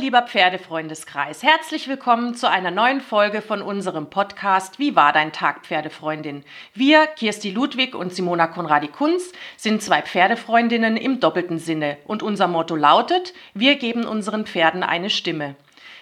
[0.00, 1.42] Lieber Pferdefreundeskreis.
[1.42, 6.42] Herzlich willkommen zu einer neuen Folge von unserem Podcast Wie war dein Tag, Pferdefreundin?
[6.72, 12.76] Wir, Kirsti Ludwig und Simona Konradi-Kunz, sind zwei Pferdefreundinnen im doppelten Sinne und unser Motto
[12.76, 15.54] lautet, wir geben unseren Pferden eine Stimme.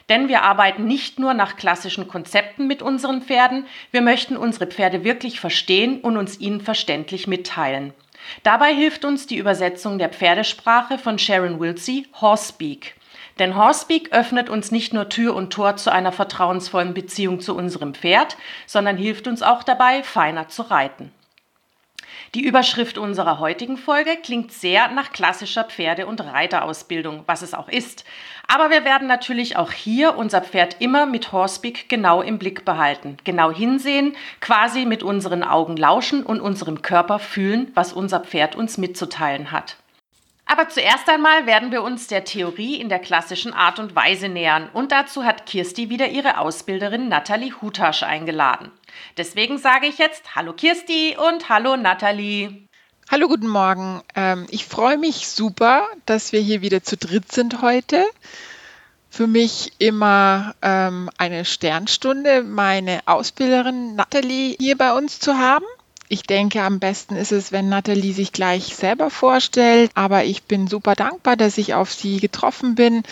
[0.08, 5.02] Denn wir arbeiten nicht nur nach klassischen Konzepten mit unseren Pferden, wir möchten unsere Pferde
[5.02, 7.92] wirklich verstehen und uns ihnen verständlich mitteilen.
[8.44, 12.94] Dabei hilft uns die Übersetzung der Pferdesprache von Sharon Wilsey, Horsepeak.
[13.38, 17.94] Denn Horsepeak öffnet uns nicht nur Tür und Tor zu einer vertrauensvollen Beziehung zu unserem
[17.94, 21.12] Pferd, sondern hilft uns auch dabei, feiner zu reiten.
[22.34, 27.68] Die Überschrift unserer heutigen Folge klingt sehr nach klassischer Pferde- und Reiterausbildung, was es auch
[27.68, 28.04] ist.
[28.46, 33.16] Aber wir werden natürlich auch hier unser Pferd immer mit Horsepeak genau im Blick behalten,
[33.24, 38.76] genau hinsehen, quasi mit unseren Augen lauschen und unserem Körper fühlen, was unser Pferd uns
[38.76, 39.77] mitzuteilen hat.
[40.50, 44.70] Aber zuerst einmal werden wir uns der Theorie in der klassischen Art und Weise nähern.
[44.72, 48.70] Und dazu hat Kirsti wieder ihre Ausbilderin Nathalie Hutasch eingeladen.
[49.18, 52.66] Deswegen sage ich jetzt Hallo Kirsti und Hallo Nathalie.
[53.10, 54.00] Hallo, guten Morgen.
[54.16, 58.02] Ähm, ich freue mich super, dass wir hier wieder zu dritt sind heute.
[59.10, 65.66] Für mich immer ähm, eine Sternstunde, meine Ausbilderin Nathalie hier bei uns zu haben.
[66.10, 69.90] Ich denke, am besten ist es, wenn Nathalie sich gleich selber vorstellt.
[69.94, 73.02] Aber ich bin super dankbar, dass ich auf sie getroffen bin,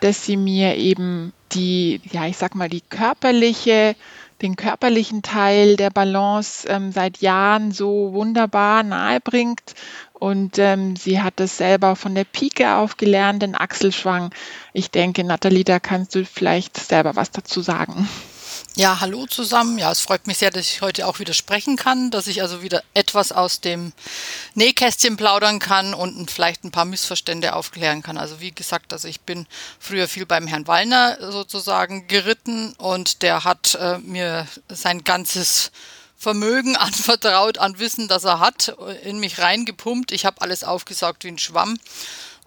[0.00, 3.96] dass sie mir eben die, ja, ich sag mal, die körperliche,
[4.42, 9.74] den körperlichen Teil der Balance ähm, seit Jahren so wunderbar nahe bringt.
[10.12, 14.30] Und ähm, sie hat das selber von der Pike auf gelernt, den Achselschwang.
[14.74, 18.08] Ich denke, Nathalie, da kannst du vielleicht selber was dazu sagen.
[18.74, 19.76] Ja, hallo zusammen.
[19.76, 22.62] Ja, es freut mich sehr, dass ich heute auch wieder sprechen kann, dass ich also
[22.62, 23.92] wieder etwas aus dem
[24.54, 28.16] Nähkästchen plaudern kann und vielleicht ein paar Missverstände aufklären kann.
[28.16, 29.46] Also wie gesagt, also ich bin
[29.78, 35.70] früher viel beim Herrn Wallner sozusagen geritten und der hat äh, mir sein ganzes
[36.16, 38.74] Vermögen anvertraut, an Wissen, das er hat,
[39.04, 40.12] in mich reingepumpt.
[40.12, 41.78] Ich habe alles aufgesaugt wie ein Schwamm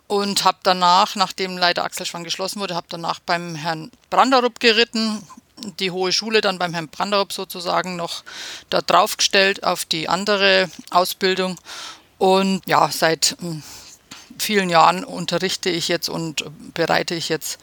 [0.08, 5.22] und habe danach, nachdem leider Axelschwang geschlossen wurde, habe danach beim Herrn Branderup geritten
[5.80, 8.24] die hohe Schule dann beim Herrn Branderup sozusagen noch
[8.70, 11.58] da draufgestellt auf die andere Ausbildung.
[12.18, 13.64] Und ja, seit hm,
[14.38, 17.60] vielen Jahren unterrichte ich jetzt und bereite ich jetzt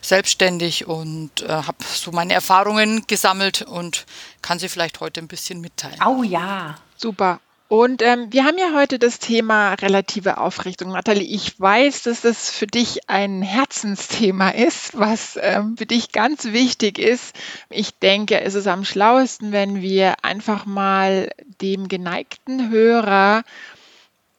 [0.00, 4.06] selbstständig und äh, habe so meine Erfahrungen gesammelt und
[4.42, 5.98] kann sie vielleicht heute ein bisschen mitteilen.
[6.04, 6.76] Oh ja.
[6.96, 7.40] Super.
[7.68, 10.92] Und ähm, wir haben ja heute das Thema relative Aufrichtung.
[10.92, 16.46] Nathalie, ich weiß, dass das für dich ein Herzensthema ist, was ähm, für dich ganz
[16.46, 17.36] wichtig ist.
[17.68, 21.30] Ich denke, es ist am schlauesten, wenn wir einfach mal
[21.60, 23.44] dem geneigten Hörer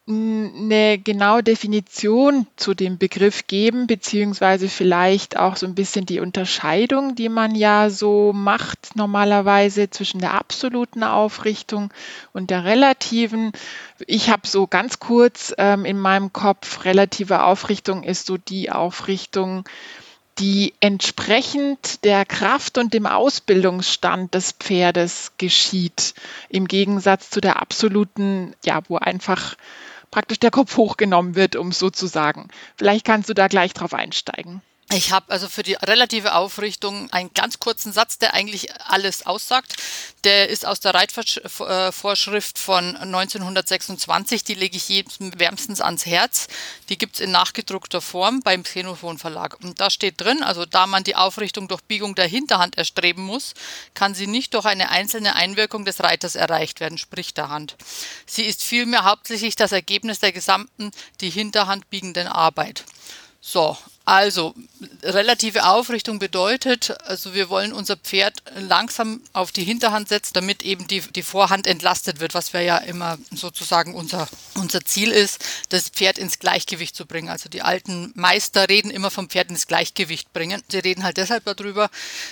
[0.10, 7.16] eine genaue Definition zu dem Begriff geben, beziehungsweise vielleicht auch so ein bisschen die Unterscheidung,
[7.16, 11.94] die man ja so macht normalerweise zwischen der absoluten Aufrichtung
[12.34, 13.52] und der relativen.
[14.08, 19.64] Ich habe so ganz kurz ähm, in meinem Kopf, relative Aufrichtung ist so die Aufrichtung,
[20.40, 26.16] die entsprechend der Kraft und dem Ausbildungsstand des Pferdes geschieht,
[26.48, 29.56] im Gegensatz zu der absoluten, ja, wo einfach
[30.12, 32.50] praktisch der Kopf hochgenommen wird, um es so zu sagen.
[32.76, 34.62] Vielleicht kannst du da gleich drauf einsteigen.
[34.92, 39.76] Ich habe also für die relative Aufrichtung einen ganz kurzen Satz, der eigentlich alles aussagt.
[40.24, 44.44] Der ist aus der Reitvorschrift von 1926.
[44.46, 46.48] Die lege ich jedem wärmstens ans Herz.
[46.90, 49.58] Die gibt's in nachgedruckter Form beim Xenophon Verlag.
[49.62, 53.54] Und da steht drin, also da man die Aufrichtung durch Biegung der Hinterhand erstreben muss,
[53.94, 57.76] kann sie nicht durch eine einzelne Einwirkung des Reiters erreicht werden, sprich der Hand.
[58.26, 60.90] Sie ist vielmehr hauptsächlich das Ergebnis der gesamten
[61.22, 62.86] die Hinterhand biegenden Arbeit.
[63.40, 63.78] So,
[64.10, 64.56] also,
[65.04, 70.88] relative Aufrichtung bedeutet, also wir wollen unser Pferd langsam auf die Hinterhand setzen, damit eben
[70.88, 75.90] die, die Vorhand entlastet wird, was wir ja immer sozusagen unser, unser Ziel ist, das
[75.90, 77.30] Pferd ins Gleichgewicht zu bringen.
[77.30, 80.64] Also die alten Meister reden immer vom Pferd ins Gleichgewicht bringen.
[80.70, 81.90] Sie reden halt deshalb darüber,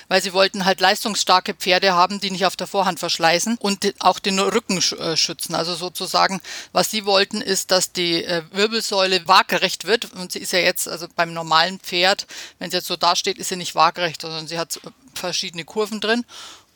[0.08, 4.20] weil sie wollten halt leistungsstarke Pferde haben, die nicht auf der Vorhand verschleißen und auch
[4.20, 5.54] den Rücken äh, schützen.
[5.54, 6.42] Also sozusagen,
[6.72, 10.88] was sie wollten, ist, dass die äh, Wirbelsäule waagerecht wird und sie ist ja jetzt
[10.88, 12.28] also beim normalen normalen Pferd,
[12.60, 14.80] wenn es jetzt so dasteht, ist sie nicht waagerecht, sondern sie hat
[15.14, 16.26] verschiedene Kurven drin.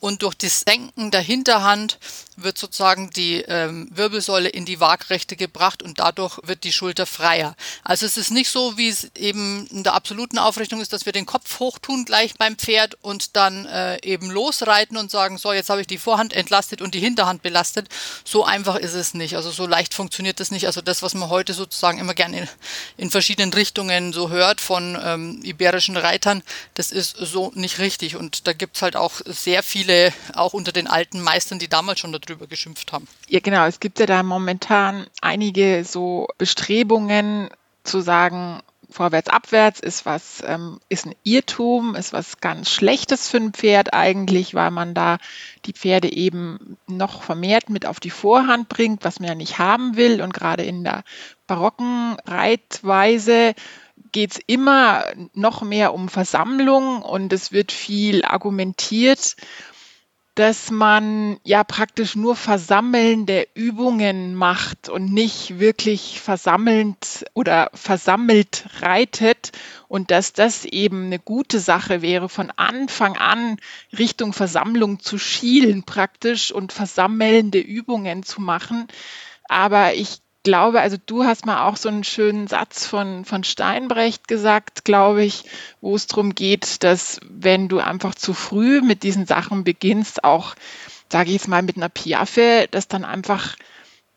[0.02, 2.00] Und durch das Senken der Hinterhand
[2.44, 7.56] wird sozusagen die ähm, Wirbelsäule in die Waagrechte gebracht und dadurch wird die Schulter freier.
[7.84, 11.14] Also es ist nicht so, wie es eben in der absoluten Aufrichtung ist, dass wir
[11.14, 15.70] den Kopf hochtun gleich beim Pferd und dann äh, eben losreiten und sagen, so jetzt
[15.70, 17.88] habe ich die Vorhand entlastet und die Hinterhand belastet.
[18.24, 19.36] So einfach ist es nicht.
[19.36, 20.66] Also so leicht funktioniert das nicht.
[20.66, 22.50] Also das, was man heute sozusagen immer gerne in,
[22.98, 26.42] in verschiedenen Richtungen so hört von ähm, iberischen Reitern,
[26.74, 28.16] das ist so nicht richtig.
[28.16, 29.91] Und da gibt es halt auch sehr viele,
[30.34, 33.08] auch unter den alten Meistern, die damals schon darüber geschimpft haben.
[33.28, 33.66] Ja, genau.
[33.66, 37.50] Es gibt ja da momentan einige so Bestrebungen
[37.84, 38.62] zu sagen,
[38.92, 43.94] vorwärts, abwärts ist was, ähm, ist ein Irrtum, ist was ganz Schlechtes für ein Pferd
[43.94, 45.18] eigentlich, weil man da
[45.66, 49.96] die Pferde eben noch vermehrt mit auf die Vorhand bringt, was man ja nicht haben
[49.96, 50.22] will.
[50.22, 51.04] Und gerade in der
[51.48, 53.54] barocken Reitweise
[54.12, 59.36] geht es immer noch mehr um Versammlung und es wird viel argumentiert
[60.36, 69.52] dass man ja praktisch nur versammelnde Übungen macht und nicht wirklich versammelnd oder versammelt reitet
[69.90, 73.58] und dass das eben eine gute Sache wäre, von Anfang an
[73.98, 78.88] Richtung Versammlung zu schielen praktisch und versammelnde Übungen zu machen.
[79.50, 84.28] Aber ich glaube, also du hast mal auch so einen schönen Satz von, von Steinbrecht
[84.28, 85.44] gesagt, glaube ich,
[85.82, 90.56] wo es darum geht, dass wenn du einfach zu früh mit diesen Sachen beginnst, auch,
[91.10, 93.56] sage ich jetzt mal, mit einer Piaffe, dass dann einfach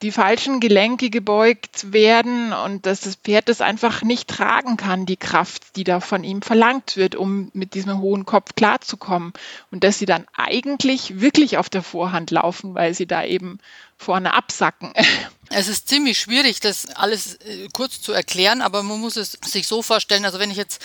[0.04, 5.16] die falschen Gelenke gebeugt werden und dass das Pferd das einfach nicht tragen kann, die
[5.16, 9.32] Kraft, die da von ihm verlangt wird, um mit diesem hohen Kopf klarzukommen.
[9.70, 13.58] Und dass sie dann eigentlich wirklich auf der Vorhand laufen, weil sie da eben
[13.96, 14.92] vorne absacken.
[15.50, 19.68] Es ist ziemlich schwierig, das alles äh, kurz zu erklären, aber man muss es sich
[19.68, 20.82] so vorstellen, also wenn ich jetzt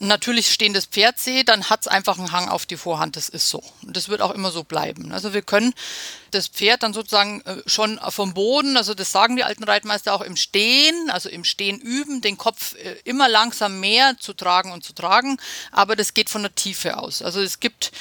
[0.00, 3.16] natürlich stehendes Pferd sehe, dann hat es einfach einen Hang auf die Vorhand.
[3.16, 3.62] Das ist so.
[3.82, 5.12] Und das wird auch immer so bleiben.
[5.12, 5.74] Also wir können
[6.30, 10.20] das Pferd dann sozusagen äh, schon vom Boden, also das sagen die alten Reitmeister auch
[10.20, 14.84] im Stehen, also im Stehen üben, den Kopf äh, immer langsam mehr zu tragen und
[14.84, 15.38] zu tragen,
[15.72, 17.22] aber das geht von der Tiefe aus.
[17.22, 17.92] Also es gibt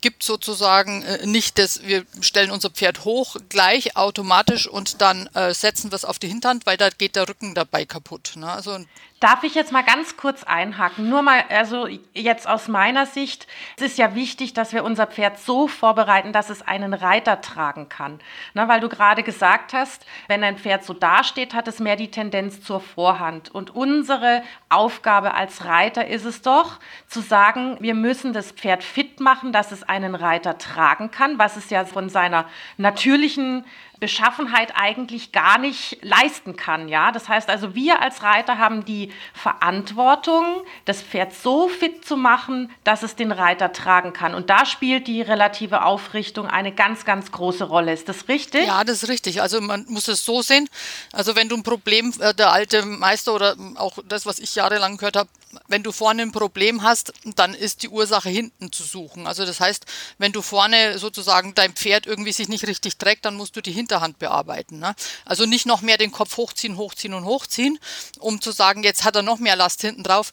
[0.00, 5.90] gibt sozusagen äh, nicht das, wir stellen unser Pferd hoch gleich automatisch und dann setzen
[5.92, 8.32] wir es auf die Hinterhand, weil da geht der Rücken dabei kaputt.
[8.34, 8.50] Ne?
[8.50, 8.78] Also
[9.22, 11.08] Darf ich jetzt mal ganz kurz einhaken?
[11.08, 13.46] Nur mal, also jetzt aus meiner Sicht,
[13.76, 17.88] es ist ja wichtig, dass wir unser Pferd so vorbereiten, dass es einen Reiter tragen
[17.88, 18.18] kann.
[18.52, 22.10] Na, weil du gerade gesagt hast, wenn ein Pferd so dasteht, hat es mehr die
[22.10, 23.48] Tendenz zur Vorhand.
[23.54, 29.20] Und unsere Aufgabe als Reiter ist es doch, zu sagen, wir müssen das Pferd fit
[29.20, 32.46] machen, dass es einen Reiter tragen kann, was es ja von seiner
[32.76, 33.64] natürlichen
[34.02, 36.88] Beschaffenheit eigentlich gar nicht leisten kann.
[36.88, 37.12] Ja?
[37.12, 40.44] Das heißt also, wir als Reiter haben die Verantwortung,
[40.86, 44.34] das Pferd so fit zu machen, dass es den Reiter tragen kann.
[44.34, 47.92] Und da spielt die relative Aufrichtung eine ganz, ganz große Rolle.
[47.92, 48.66] Ist das richtig?
[48.66, 49.40] Ja, das ist richtig.
[49.40, 50.68] Also man muss es so sehen.
[51.12, 54.96] Also wenn du ein Problem, äh, der alte Meister oder auch das, was ich jahrelang
[54.96, 55.30] gehört habe,
[55.68, 59.26] wenn du vorne ein Problem hast, dann ist die Ursache hinten zu suchen.
[59.26, 59.84] Also das heißt,
[60.18, 63.72] wenn du vorne sozusagen dein Pferd irgendwie sich nicht richtig trägt, dann musst du die
[63.92, 64.78] Hinterhand bearbeiten.
[64.78, 64.94] Ne?
[65.24, 67.78] Also nicht noch mehr den Kopf hochziehen, hochziehen und hochziehen,
[68.18, 70.32] um zu sagen, jetzt hat er noch mehr Last hinten drauf.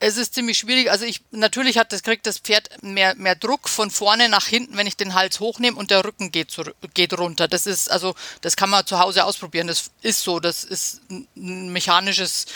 [0.00, 0.90] Es ist ziemlich schwierig.
[0.90, 4.76] Also ich natürlich hat das kriegt das Pferd mehr mehr Druck von vorne nach hinten,
[4.76, 6.56] wenn ich den Hals hochnehme und der Rücken geht
[6.94, 7.46] geht runter.
[7.46, 9.66] Das ist also das kann man zu Hause ausprobieren.
[9.66, 10.40] Das ist so.
[10.40, 12.46] Das ist ein mechanisches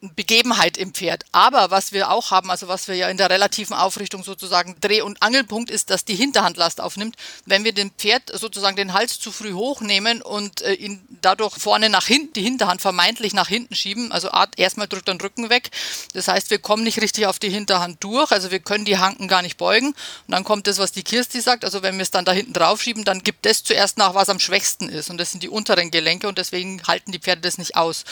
[0.00, 1.24] Begebenheit im Pferd.
[1.32, 5.02] Aber was wir auch haben, also was wir ja in der relativen Aufrichtung sozusagen Dreh-
[5.02, 7.16] und Angelpunkt ist, dass die Hinterhand Last aufnimmt.
[7.46, 11.90] Wenn wir dem Pferd sozusagen den Hals zu früh hochnehmen und äh, ihn dadurch vorne
[11.90, 15.70] nach hinten, die Hinterhand vermeintlich nach hinten schieben, also erstmal drückt den Rücken weg.
[16.14, 19.26] Das heißt, wir kommen nicht richtig auf die Hinterhand durch, also wir können die Hanken
[19.26, 19.88] gar nicht beugen.
[19.88, 19.96] Und
[20.28, 22.80] dann kommt das, was die Kirsti sagt, also wenn wir es dann da hinten drauf
[22.82, 25.10] schieben, dann gibt das zuerst nach, was am schwächsten ist.
[25.10, 28.04] Und das sind die unteren Gelenke und deswegen halten die Pferde das nicht aus.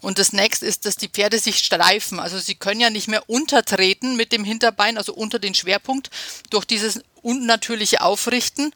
[0.00, 2.20] Und das nächste ist, dass die Pferde Pferde sich streifen.
[2.20, 6.08] Also sie können ja nicht mehr untertreten mit dem Hinterbein, also unter den Schwerpunkt,
[6.48, 8.72] durch dieses unnatürliche Aufrichten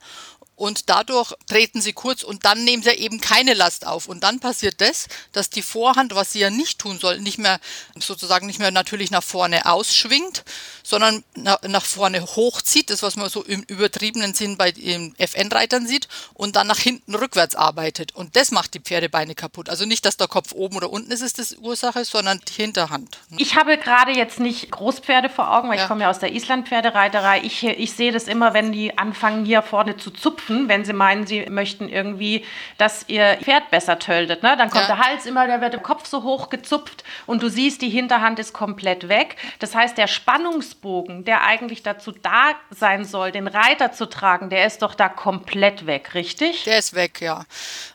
[0.57, 4.07] und dadurch treten sie kurz und dann nehmen sie eben keine Last auf.
[4.07, 7.59] Und dann passiert das, dass die Vorhand, was sie ja nicht tun soll, nicht mehr
[7.99, 10.45] sozusagen nicht mehr natürlich nach vorne ausschwingt,
[10.83, 16.07] sondern nach vorne hochzieht, das was man so im übertriebenen Sinn bei den FN-Reitern sieht,
[16.35, 18.15] und dann nach hinten rückwärts arbeitet.
[18.15, 19.69] Und das macht die Pferdebeine kaputt.
[19.69, 23.19] Also nicht, dass der Kopf oben oder unten ist, ist das Ursache, sondern die Hinterhand.
[23.37, 25.83] Ich habe gerade jetzt nicht Großpferde vor Augen, weil ja.
[25.85, 27.41] ich komme ja aus der Island-Pferdereiterei.
[27.43, 30.93] Ich, ich sehe das immer, wenn die anfangen, hier vorne zu zupfen zupfen, wenn sie
[30.93, 32.45] meinen, sie möchten irgendwie,
[32.79, 34.43] dass ihr Pferd besser töltet.
[34.43, 34.57] Ne?
[34.57, 34.97] Dann kommt ja.
[34.97, 38.39] der Hals immer, da wird der Kopf so hoch gezupft und du siehst, die Hinterhand
[38.39, 39.37] ist komplett weg.
[39.59, 44.67] Das heißt, der Spannungsbogen, der eigentlich dazu da sein soll, den Reiter zu tragen, der
[44.67, 46.65] ist doch da komplett weg, richtig?
[46.65, 47.45] Der ist weg, ja.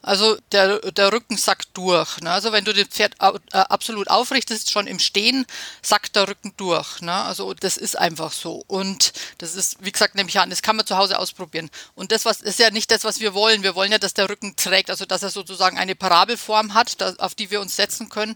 [0.01, 2.19] Also der, der Rücken sackt durch.
[2.21, 2.31] Ne?
[2.31, 5.45] Also wenn du das Pferd äh, absolut aufrichtest, schon im Stehen,
[5.81, 7.01] sackt der Rücken durch.
[7.01, 7.13] Ne?
[7.13, 8.63] Also das ist einfach so.
[8.67, 11.69] Und das ist, wie gesagt, nehme ich an, das kann man zu Hause ausprobieren.
[11.95, 13.63] Und das was, ist ja nicht das, was wir wollen.
[13.63, 17.35] Wir wollen ja, dass der Rücken trägt, also dass er sozusagen eine Parabelform hat, auf
[17.35, 18.35] die wir uns setzen können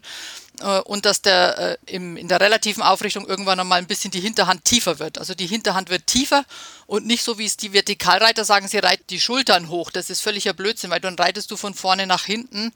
[0.62, 4.20] äh, und dass der äh, im, in der relativen Aufrichtung irgendwann einmal ein bisschen die
[4.20, 5.18] Hinterhand tiefer wird.
[5.18, 6.46] Also die Hinterhand wird tiefer
[6.88, 9.92] und nicht so, wie es die Vertikalreiter sagen, sie reiten die Schultern hoch.
[9.92, 12.74] Das ist völliger Blödsinn, weil dann reitest du von vorne nach hinten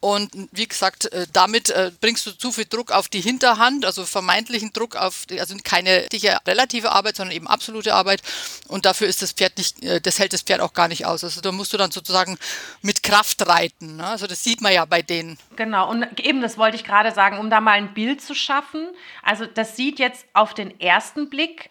[0.00, 4.06] und wie gesagt, äh, damit äh, bringst du zu viel Druck auf die Hinterhand, also
[4.06, 6.08] vermeintlichen Druck auf, also keine
[6.46, 8.22] relative Arbeit, sondern eben absolute Arbeit.
[8.68, 11.22] Und dafür ist das Pferd nicht, äh, das hält das Pferd auch gar nicht aus.
[11.22, 12.38] Also da musst du dann sozusagen
[12.80, 13.96] mit Kraft reiten.
[13.96, 14.06] Ne?
[14.06, 15.38] Also das sieht man ja bei denen.
[15.56, 18.88] Genau, und eben das wollte ich gerade sagen, um da mal ein Bild zu schaffen.
[19.22, 21.68] Also das sieht jetzt auf den ersten Blick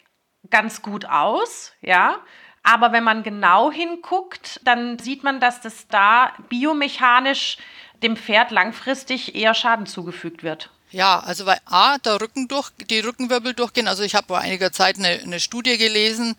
[0.51, 2.19] ganz gut aus, ja.
[2.61, 7.57] Aber wenn man genau hinguckt, dann sieht man, dass das da biomechanisch
[8.03, 10.69] dem Pferd langfristig eher Schaden zugefügt wird.
[10.91, 13.87] Ja, also weil A, der Rücken durch, die Rückenwirbel durchgehen.
[13.87, 16.35] Also ich habe vor einiger Zeit eine, eine, Studie gelesen,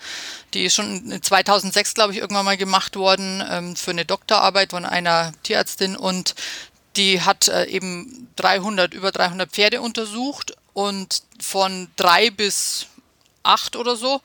[0.55, 4.85] die ist schon 2006, glaube ich, irgendwann mal gemacht worden ähm, für eine Doktorarbeit von
[4.85, 6.35] einer Tierärztin und
[6.97, 12.87] die hat äh, eben 300, über 300 Pferde untersucht und von drei bis
[13.45, 14.21] acht oder so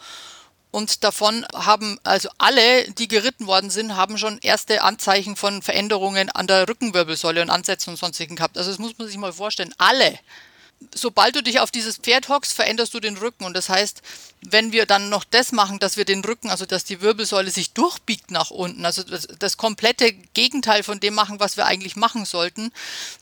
[0.75, 6.29] und davon haben also alle, die geritten worden sind, haben schon erste Anzeichen von Veränderungen
[6.29, 8.57] an der Rückenwirbelsäule und Ansätzen und sonstigen gehabt.
[8.57, 9.73] Also das muss man sich mal vorstellen.
[9.77, 10.19] Alle
[10.93, 13.45] sobald du dich auf dieses Pferd hockst, veränderst du den Rücken.
[13.45, 14.01] Und das heißt,
[14.41, 17.71] wenn wir dann noch das machen, dass wir den Rücken, also dass die Wirbelsäule sich
[17.71, 22.25] durchbiegt nach unten, also das, das komplette Gegenteil von dem machen, was wir eigentlich machen
[22.25, 22.71] sollten,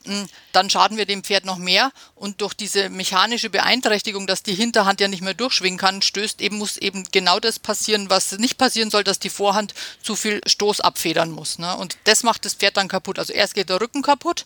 [0.06, 1.92] hm, dann schaden wir dem Pferd noch mehr.
[2.16, 6.58] Und durch diese mechanische Beeinträchtigung, dass die Hinterhand ja nicht mehr durchschwingen kann, stößt eben,
[6.58, 10.82] muss eben genau das passieren, was nicht passieren soll, dass die Vorhand zu viel Stoß
[10.82, 11.60] abfedern muss.
[11.60, 11.76] Ne?
[11.78, 13.20] Und das macht das Pferd dann kaputt.
[13.20, 14.46] Also erst geht der Rücken kaputt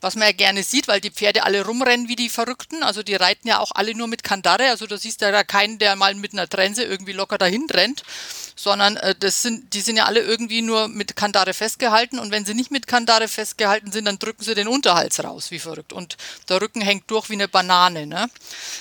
[0.00, 2.82] was man ja gerne sieht, weil die Pferde alle rumrennen wie die Verrückten.
[2.82, 4.70] Also die reiten ja auch alle nur mit Kandare.
[4.70, 8.02] Also da siehst du ja keinen, der mal mit einer Trense irgendwie locker dahin rennt,
[8.58, 12.18] sondern äh, das sind, die sind ja alle irgendwie nur mit Kandare festgehalten.
[12.18, 15.60] Und wenn sie nicht mit Kandare festgehalten sind, dann drücken sie den Unterhals raus, wie
[15.60, 15.92] verrückt.
[15.92, 16.16] Und
[16.48, 18.06] der Rücken hängt durch wie eine Banane.
[18.06, 18.28] Ne?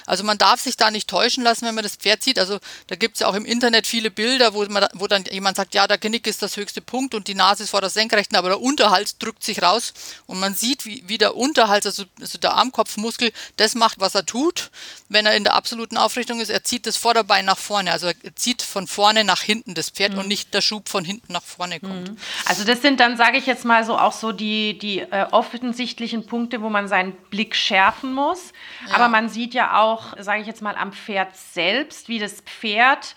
[0.08, 2.40] Also man darf sich da nicht täuschen lassen, wenn man das Pferd sieht.
[2.40, 5.58] Also da gibt es ja auch im Internet viele Bilder, wo, man, wo dann jemand
[5.58, 8.36] sagt, ja, der Genick ist das höchste Punkt und die Nase ist vor der Senkrechten,
[8.36, 9.94] aber der Unterhals drückt sich raus
[10.26, 14.26] und man sieht, wie, wie der Unterhals, also, also der Armkopfmuskel, das macht, was er
[14.26, 14.72] tut.
[15.08, 17.92] Wenn er in der absoluten Aufrichtung ist, er zieht das Vorderbein nach vorne.
[17.92, 20.20] Also er zieht von vorne nach hinten das Pferd mhm.
[20.20, 22.12] und nicht der Schub von hinten nach vorne kommt.
[22.12, 22.18] Mhm.
[22.46, 26.26] Also das sind dann, sage ich jetzt mal so, auch so die, die äh, offensichtlichen
[26.26, 28.54] Punkte, wo man seinen Blick schärfen muss.
[28.88, 28.96] Ja.
[28.96, 33.16] Aber man sieht ja auch, sage ich jetzt mal, am Pferd selbst, wie das Pferd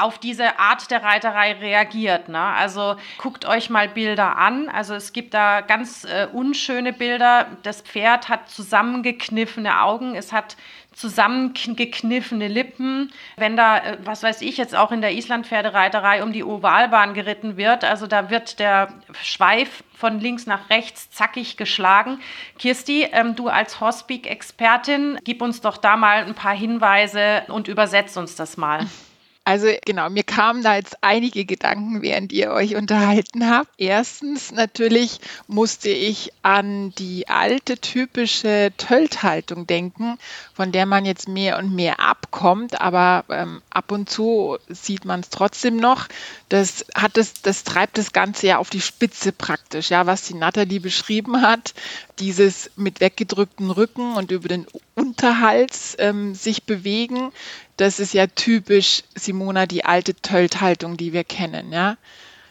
[0.00, 2.28] auf diese Art der Reiterei reagiert.
[2.28, 2.40] Ne?
[2.40, 4.68] Also guckt euch mal Bilder an.
[4.68, 7.48] Also es gibt da ganz äh, unschöne Bilder.
[7.62, 10.56] Das Pferd hat zusammengekniffene Augen, es hat
[11.00, 13.12] zusammengekniffene Lippen.
[13.36, 17.56] Wenn da, äh, was weiß ich, jetzt auch in der Islandpferdereiterei um die Ovalbahn geritten
[17.56, 18.88] wird, also da wird der
[19.22, 22.20] Schweif von links nach rechts zackig geschlagen.
[22.58, 28.16] Kirsti, ähm, du als Horspeak-Expertin, gib uns doch da mal ein paar Hinweise und übersetzt
[28.16, 28.86] uns das mal.
[29.44, 33.70] Also genau, mir kamen da jetzt einige Gedanken, während ihr euch unterhalten habt.
[33.78, 35.18] Erstens natürlich
[35.48, 40.18] musste ich an die alte typische Tölthaltung denken,
[40.52, 45.20] von der man jetzt mehr und mehr abkommt, aber ähm, ab und zu sieht man
[45.20, 46.06] es trotzdem noch.
[46.50, 50.34] Das hat es, das treibt das Ganze ja auf die Spitze praktisch, ja, was die
[50.34, 51.72] Nathalie beschrieben hat,
[52.18, 54.66] dieses mit weggedrückten Rücken und über den
[55.00, 57.32] Unterhals ähm, sich bewegen
[57.80, 61.96] das ist ja typisch, Simona, die alte Tölthaltung, die wir kennen, ja.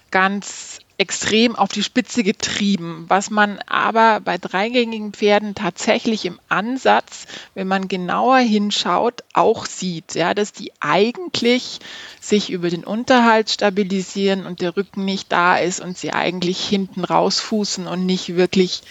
[0.10, 7.25] Ganz extrem auf die Spitze getrieben, was man aber bei dreigängigen Pferden tatsächlich im Ansatz,
[7.53, 11.79] wenn man genauer hinschaut, auch sieht, ja, dass die eigentlich
[12.20, 17.06] sich über den Unterhalt stabilisieren und der Rücken nicht da ist und sie eigentlich hinten
[17.06, 18.82] rausfußen und nicht wirklich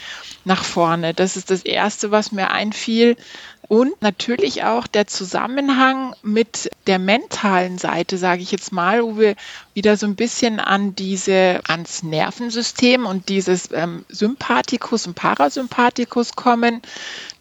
[0.46, 1.12] nach vorne.
[1.12, 3.16] Das ist das Erste, was mir einfiel.
[3.68, 9.36] Und natürlich auch der Zusammenhang mit der mentalen Seite, sage ich jetzt mal, wo wir
[9.74, 16.80] wieder so ein bisschen an diese, ans Nervensystem und dieses ähm, Sympathikus und Parasympathikus kommen,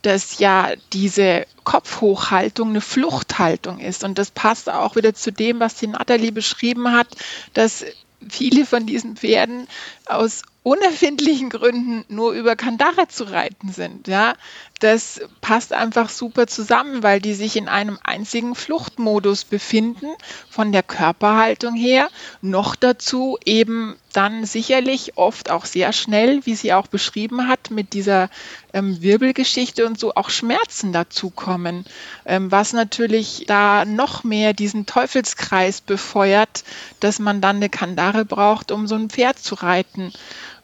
[0.01, 4.03] dass ja diese Kopfhochhaltung eine Fluchthaltung ist.
[4.03, 7.07] Und das passt auch wieder zu dem, was die Nathalie beschrieben hat,
[7.53, 7.85] dass
[8.27, 9.67] viele von diesen Pferden
[10.05, 14.07] aus unerfindlichen Gründen nur über Kandare zu reiten sind.
[14.07, 14.33] Ja,
[14.79, 20.07] das passt einfach super zusammen, weil die sich in einem einzigen Fluchtmodus befinden,
[20.49, 22.09] von der Körperhaltung her.
[22.41, 27.93] Noch dazu eben dann sicherlich oft auch sehr schnell, wie sie auch beschrieben hat, mit
[27.93, 28.29] dieser
[28.73, 31.85] ähm, Wirbelgeschichte und so auch Schmerzen dazukommen,
[32.25, 36.63] ähm, was natürlich da noch mehr diesen Teufelskreis befeuert,
[36.99, 40.11] dass man dann eine Kandare braucht, um so ein Pferd zu reiten.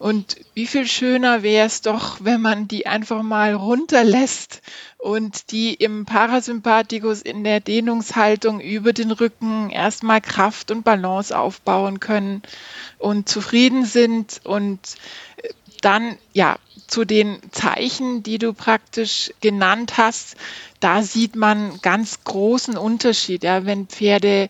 [0.04, 4.62] Und wie viel schöner wäre es doch, wenn man die einfach mal runterlässt
[4.98, 12.02] und die im Parasympathikus in der Dehnungshaltung über den Rücken erstmal Kraft und Balance aufbauen
[12.02, 12.42] können
[12.98, 14.80] und zufrieden sind und
[15.38, 15.48] äh,
[15.80, 16.58] dann ja
[16.88, 20.36] zu den Zeichen, die du praktisch genannt hast,
[20.82, 24.50] da sieht man ganz großen Unterschied, ja, wenn Pferde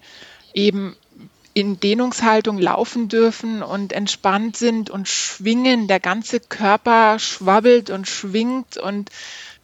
[0.55, 0.95] eben
[1.53, 5.87] in Dehnungshaltung laufen dürfen und entspannt sind und schwingen.
[5.87, 9.09] Der ganze Körper schwabbelt und schwingt und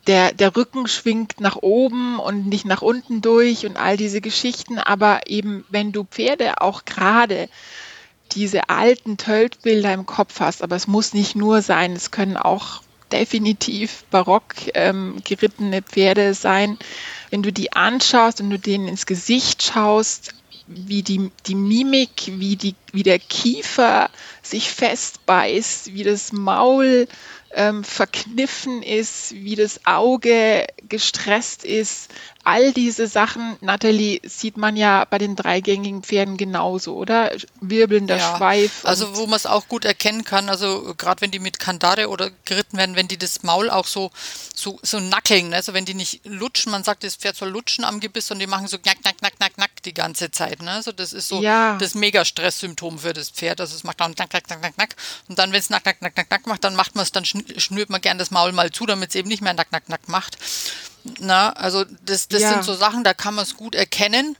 [0.08, 4.78] der, der Rücken schwingt nach oben und nicht nach unten durch und all diese Geschichten.
[4.78, 7.50] Aber eben, wenn du Pferde auch gerade
[8.32, 12.84] diese alten Töltbilder im Kopf hast, aber es muss nicht nur sein, es können auch
[13.12, 16.78] definitiv barock ähm, gerittene Pferde sein.
[17.32, 20.36] Wenn du die anschaust und du denen ins Gesicht schaust,
[20.70, 24.10] wie die, die Mimik, wie, die, wie der Kiefer
[24.44, 27.08] sich festbeißt, wie das Maul
[27.52, 32.12] ähm, verkniffen ist, wie das Auge gestresst ist.
[32.44, 37.32] All diese Sachen, Natalie, sieht man ja bei den dreigängigen Pferden genauso, oder?
[37.60, 38.86] Wirbelnder ja, Schweif.
[38.86, 42.32] Also wo man es auch gut erkennen kann, also gerade wenn die mit Kandare oder
[42.46, 44.12] geritten werden, wenn die das Maul auch so,
[44.54, 45.58] so, so nackeln, ne?
[45.58, 48.48] also wenn die nicht lutschen, man sagt, das Pferd soll lutschen am Gebiss und die
[48.48, 50.62] machen so knack, knack, knack, knack, knack die ganze Zeit.
[50.62, 50.72] Ne?
[50.72, 51.78] Also das ist so ja.
[51.78, 53.62] das Mega-Stresssymptom für das Pferd.
[53.62, 54.96] Also es macht auch knack, knack, knack, knack, knack.
[55.28, 57.26] Und dann, wenn es knack, knack, knack, knack, knack macht, dann macht man es dann
[57.26, 60.08] schnürt man gern das Maul mal zu, damit es eben nicht mehr nack, nack, nack
[60.08, 60.38] macht.
[61.20, 62.54] Na, also das, das ja.
[62.54, 64.36] sind so Sachen, da kann man es gut erkennen.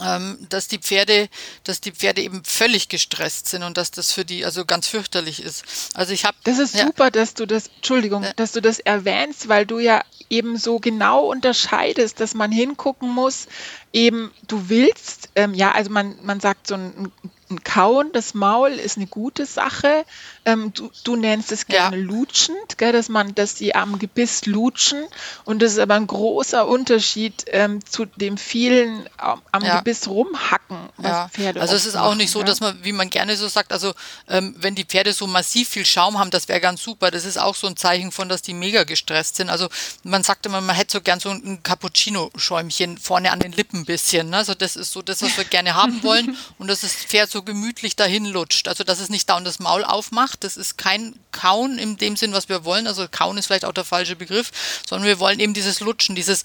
[0.00, 1.28] Ähm, dass die Pferde,
[1.64, 5.42] dass die Pferde eben völlig gestresst sind und dass das für die also ganz fürchterlich
[5.42, 5.64] ist.
[5.94, 6.36] Also ich habe.
[6.44, 9.80] Das ist ja, super, dass du das, Entschuldigung, äh, dass du das erwähnst, weil du
[9.80, 13.48] ja eben so genau unterscheidest, dass man hingucken muss,
[13.92, 17.10] eben du willst, ähm, ja, also man, man sagt so ein,
[17.50, 20.04] ein Kauen, das Maul ist eine gute Sache.
[20.48, 22.02] Ähm, du, du, nennst es gerne ja.
[22.02, 25.04] lutschend, gell, dass man, dass die am Gebiss lutschen.
[25.44, 29.78] Und das ist aber ein großer Unterschied ähm, zu dem vielen am, am ja.
[29.78, 31.28] Gebiss rumhacken, was ja.
[31.28, 33.92] Pferde Also es ist auch nicht so, dass man, wie man gerne so sagt, also
[34.28, 37.10] ähm, wenn die Pferde so massiv viel Schaum haben, das wäre ganz super.
[37.10, 39.50] Das ist auch so ein Zeichen von, dass die mega gestresst sind.
[39.50, 39.68] Also
[40.02, 43.84] man sagt immer, man hätte so gern so ein Cappuccino-Schäumchen vorne an den Lippen ein
[43.84, 44.30] bisschen.
[44.30, 44.38] Ne?
[44.38, 46.36] Also das ist so das, was wir gerne haben wollen.
[46.58, 48.68] Und dass das Pferd so gemütlich dahin lutscht.
[48.68, 52.32] Also dass es nicht dauernd das Maul aufmacht das ist kein Kauen in dem Sinn,
[52.32, 52.86] was wir wollen.
[52.86, 54.50] Also Kauen ist vielleicht auch der falsche Begriff,
[54.88, 56.42] sondern wir wollen eben dieses Lutschen, dieses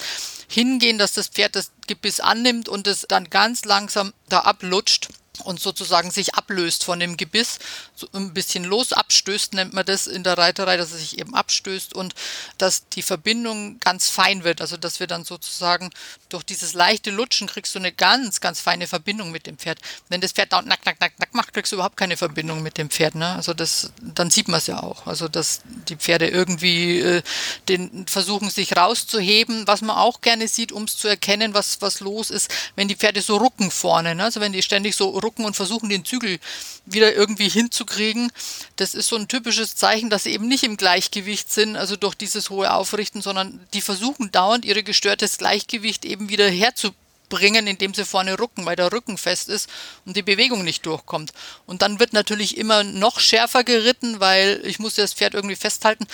[0.47, 5.09] Hingehen, dass das Pferd das Gebiss annimmt und es dann ganz langsam da ablutscht
[5.43, 7.59] und sozusagen sich ablöst von dem Gebiss,
[7.95, 11.33] so ein bisschen los abstößt, nennt man das in der Reiterei, dass es sich eben
[11.35, 12.13] abstößt und
[12.57, 14.61] dass die Verbindung ganz fein wird.
[14.61, 15.89] Also dass wir dann sozusagen
[16.29, 19.79] durch dieses leichte Lutschen kriegst du eine ganz, ganz feine Verbindung mit dem Pferd.
[20.09, 22.77] Wenn das Pferd da nack, nack, nack, nack macht, kriegst du überhaupt keine Verbindung mit
[22.77, 23.15] dem Pferd.
[23.15, 23.27] Ne?
[23.27, 25.07] Also das, dann sieht man es ja auch.
[25.07, 27.23] Also dass die Pferde irgendwie äh,
[27.69, 31.99] den versuchen, sich rauszuheben, was man auch gerne sieht, um es zu erkennen, was, was
[31.99, 34.15] los ist, wenn die Pferde so rucken vorne.
[34.15, 34.25] Ne?
[34.25, 36.39] Also wenn die ständig so rucken und versuchen, den Zügel
[36.85, 38.31] wieder irgendwie hinzukriegen.
[38.75, 42.15] Das ist so ein typisches Zeichen, dass sie eben nicht im Gleichgewicht sind, also durch
[42.15, 48.05] dieses hohe Aufrichten, sondern die versuchen dauernd ihre gestörtes Gleichgewicht eben wieder herzubringen, indem sie
[48.05, 49.69] vorne rucken, weil der Rücken fest ist
[50.05, 51.33] und die Bewegung nicht durchkommt.
[51.65, 56.07] Und dann wird natürlich immer noch schärfer geritten, weil ich muss das Pferd irgendwie festhalten.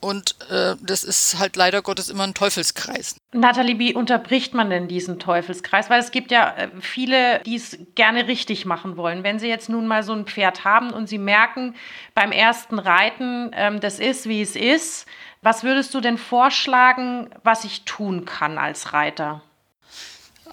[0.00, 3.16] Und äh, das ist halt leider Gottes immer ein Teufelskreis.
[3.32, 5.90] Nathalie, wie unterbricht man denn diesen Teufelskreis?
[5.90, 9.24] Weil es gibt ja äh, viele, die es gerne richtig machen wollen.
[9.24, 11.74] Wenn sie jetzt nun mal so ein Pferd haben und sie merken
[12.14, 15.06] beim ersten Reiten, ähm, das ist, wie es ist,
[15.42, 19.42] was würdest du denn vorschlagen, was ich tun kann als Reiter?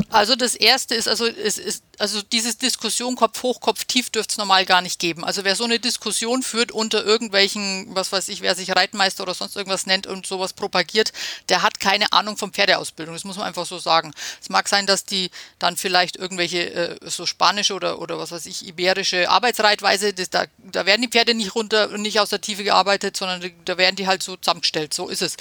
[0.09, 4.33] Also das erste ist, also es ist, also diese Diskussion Kopf hoch, Kopf tief dürfte
[4.33, 5.23] es normal gar nicht geben.
[5.23, 9.33] Also wer so eine Diskussion führt unter irgendwelchen, was weiß ich, wer sich Reitmeister oder
[9.33, 11.13] sonst irgendwas nennt und sowas propagiert,
[11.49, 13.15] der hat keine Ahnung von Pferdeausbildung.
[13.15, 14.13] Das muss man einfach so sagen.
[14.41, 18.45] Es mag sein, dass die dann vielleicht irgendwelche äh, so spanische oder, oder was weiß
[18.47, 22.63] ich, iberische Arbeitsreitweise, das, da, da werden die Pferde nicht runter, nicht aus der Tiefe
[22.63, 24.93] gearbeitet, sondern da werden die halt so zusammengestellt.
[24.93, 25.37] So ist es.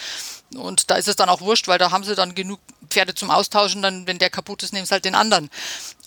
[0.57, 3.31] Und da ist es dann auch wurscht, weil da haben sie dann genug Pferde zum
[3.31, 5.51] Austauschen, dann, wenn der kaputt ist, nehmen sie halt den anderen.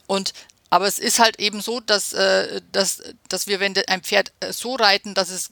[0.07, 0.33] Und
[0.69, 4.51] Aber es ist halt eben so, dass, äh, dass, dass wir, wenn ein Pferd äh,
[4.51, 5.51] so reiten, dass es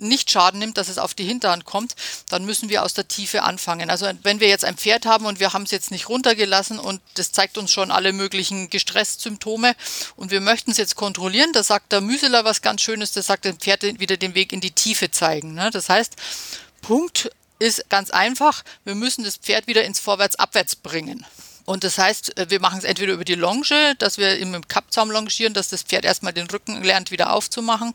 [0.00, 1.94] nicht Schaden nimmt, dass es auf die Hinterhand kommt,
[2.28, 3.90] dann müssen wir aus der Tiefe anfangen.
[3.90, 7.00] Also wenn wir jetzt ein Pferd haben und wir haben es jetzt nicht runtergelassen und
[7.14, 9.74] das zeigt uns schon alle möglichen Gestressymptome
[10.16, 13.44] und wir möchten es jetzt kontrollieren, da sagt der Müseler was ganz Schönes, der sagt
[13.44, 15.54] dem Pferd wieder den Weg in die Tiefe zeigen.
[15.54, 15.70] Ne?
[15.70, 16.14] Das heißt,
[16.82, 17.30] Punkt
[17.64, 21.24] ist ganz einfach, wir müssen das Pferd wieder ins Vorwärts-Abwärts bringen.
[21.64, 25.54] Und das heißt, wir machen es entweder über die Longe, dass wir im Kappzaum longieren,
[25.54, 27.94] dass das Pferd erstmal den Rücken lernt, wieder aufzumachen.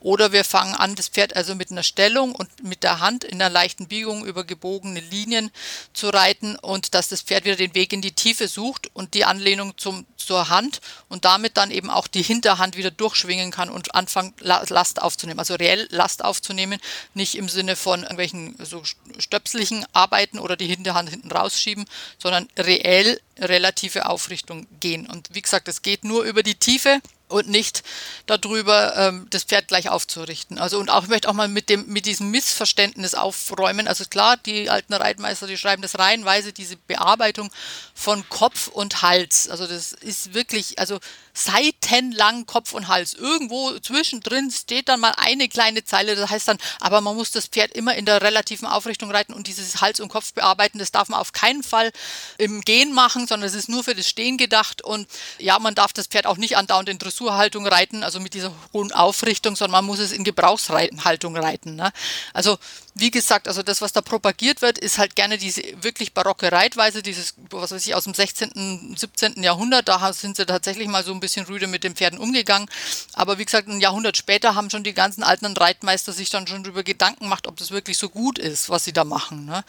[0.00, 3.40] Oder wir fangen an, das Pferd also mit einer Stellung und mit der Hand in
[3.40, 5.50] einer leichten Biegung über gebogene Linien
[5.92, 9.26] zu reiten und dass das Pferd wieder den Weg in die Tiefe sucht und die
[9.26, 13.94] Anlehnung zum, zur Hand und damit dann eben auch die Hinterhand wieder durchschwingen kann und
[13.94, 15.38] anfangen, Last aufzunehmen.
[15.38, 16.80] Also reell Last aufzunehmen,
[17.12, 18.82] nicht im Sinne von irgendwelchen so
[19.18, 21.84] stöpslichen Arbeiten oder die Hinterhand hinten rausschieben,
[22.18, 25.06] sondern reell relative Aufrichtung gehen.
[25.06, 27.82] Und wie gesagt, es geht nur über die Tiefe und nicht
[28.26, 30.58] darüber, ähm, das Pferd gleich aufzurichten.
[30.58, 33.88] Also und auch ich möchte auch mal mit dem mit diesem Missverständnis aufräumen.
[33.88, 37.50] Also klar, die alten Reitmeister, die schreiben das reihenweise diese Bearbeitung
[37.94, 39.48] von Kopf und Hals.
[39.48, 40.98] Also das ist wirklich, also
[41.32, 43.14] seitenlang Kopf und Hals.
[43.14, 46.16] Irgendwo zwischendrin steht dann mal eine kleine Zeile.
[46.16, 49.46] Das heißt dann, aber man muss das Pferd immer in der relativen Aufrichtung reiten und
[49.46, 50.78] dieses Hals und Kopf bearbeiten.
[50.78, 51.92] Das darf man auf keinen Fall
[52.38, 54.82] im Gehen machen, sondern es ist nur für das Stehen gedacht.
[54.82, 58.52] Und ja, man darf das Pferd auch nicht andauernd in Dressurhaltung reiten, also mit dieser
[58.72, 61.76] hohen Aufrichtung, sondern man muss es in Gebrauchshaltung reiten.
[61.76, 61.92] Ne?
[62.32, 62.58] Also
[62.94, 67.02] wie gesagt, also das, was da propagiert wird, ist halt gerne diese wirklich barocke Reitweise,
[67.02, 69.42] dieses, was weiß ich, aus dem 16., 17.
[69.42, 69.88] Jahrhundert.
[69.88, 72.68] Da sind sie tatsächlich mal so ein bisschen rüde mit den Pferden umgegangen.
[73.12, 76.64] Aber wie gesagt, ein Jahrhundert später haben schon die ganzen alten Reitmeister sich dann schon
[76.64, 79.44] darüber Gedanken gemacht, ob das wirklich so gut ist, was sie da machen.
[79.44, 79.64] Ne?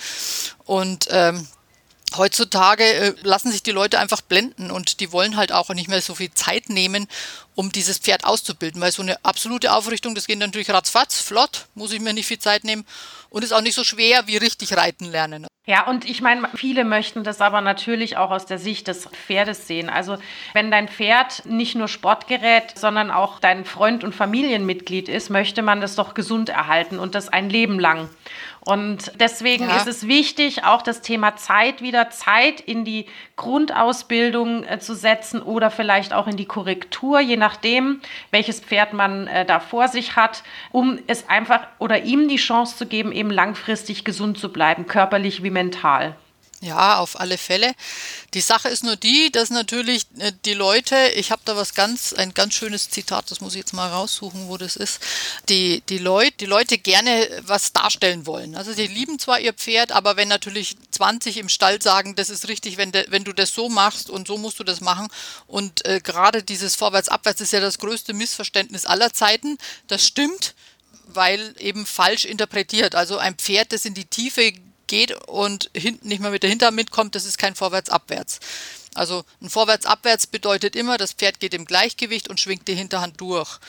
[0.66, 1.48] Und ähm,
[2.18, 6.02] heutzutage äh, lassen sich die Leute einfach blenden und die wollen halt auch nicht mehr
[6.02, 7.08] so viel Zeit nehmen,
[7.56, 11.92] um dieses Pferd auszubilden, weil so eine absolute Aufrichtung, das geht natürlich ratzfatz, flott, muss
[11.92, 12.86] ich mir nicht viel Zeit nehmen
[13.30, 15.48] und ist auch nicht so schwer wie richtig reiten lernen.
[15.68, 19.68] Ja, und ich meine, viele möchten das aber natürlich auch aus der Sicht des Pferdes
[19.68, 19.90] sehen.
[19.90, 20.18] Also
[20.54, 25.80] wenn dein Pferd nicht nur Sportgerät, sondern auch dein Freund und Familienmitglied ist, möchte man
[25.80, 28.10] das doch gesund erhalten und das ein Leben lang.
[28.64, 29.78] Und deswegen ja.
[29.78, 35.42] ist es wichtig, auch das Thema Zeit wieder Zeit in die Grundausbildung äh, zu setzen
[35.42, 40.16] oder vielleicht auch in die Korrektur, je nachdem, welches Pferd man äh, da vor sich
[40.16, 44.86] hat, um es einfach oder ihm die Chance zu geben, eben langfristig gesund zu bleiben,
[44.86, 46.16] körperlich wie mental.
[46.64, 47.74] Ja, auf alle Fälle.
[48.36, 52.14] Die Sache ist nur die, dass natürlich äh, die Leute, ich habe da was ganz,
[52.14, 55.00] ein ganz schönes Zitat, das muss ich jetzt mal raussuchen, wo das ist,
[55.50, 58.56] die, die, Leut, die Leute gerne was darstellen wollen.
[58.56, 62.48] Also sie lieben zwar ihr Pferd, aber wenn natürlich 20 im Stall sagen, das ist
[62.48, 65.08] richtig, wenn, de, wenn du das so machst und so musst du das machen
[65.48, 70.54] und äh, gerade dieses Vorwärts-Abwärts ist ja das größte Missverständnis aller Zeiten, das stimmt,
[71.08, 72.94] weil eben falsch interpretiert.
[72.94, 74.54] Also ein Pferd, das in die Tiefe
[74.92, 78.40] geht und hinten nicht mehr mit der Hinterhand mitkommt, das ist kein Vorwärts-Abwärts.
[78.94, 83.60] Also ein Vorwärts-Abwärts bedeutet immer, das Pferd geht im Gleichgewicht und schwingt die Hinterhand durch.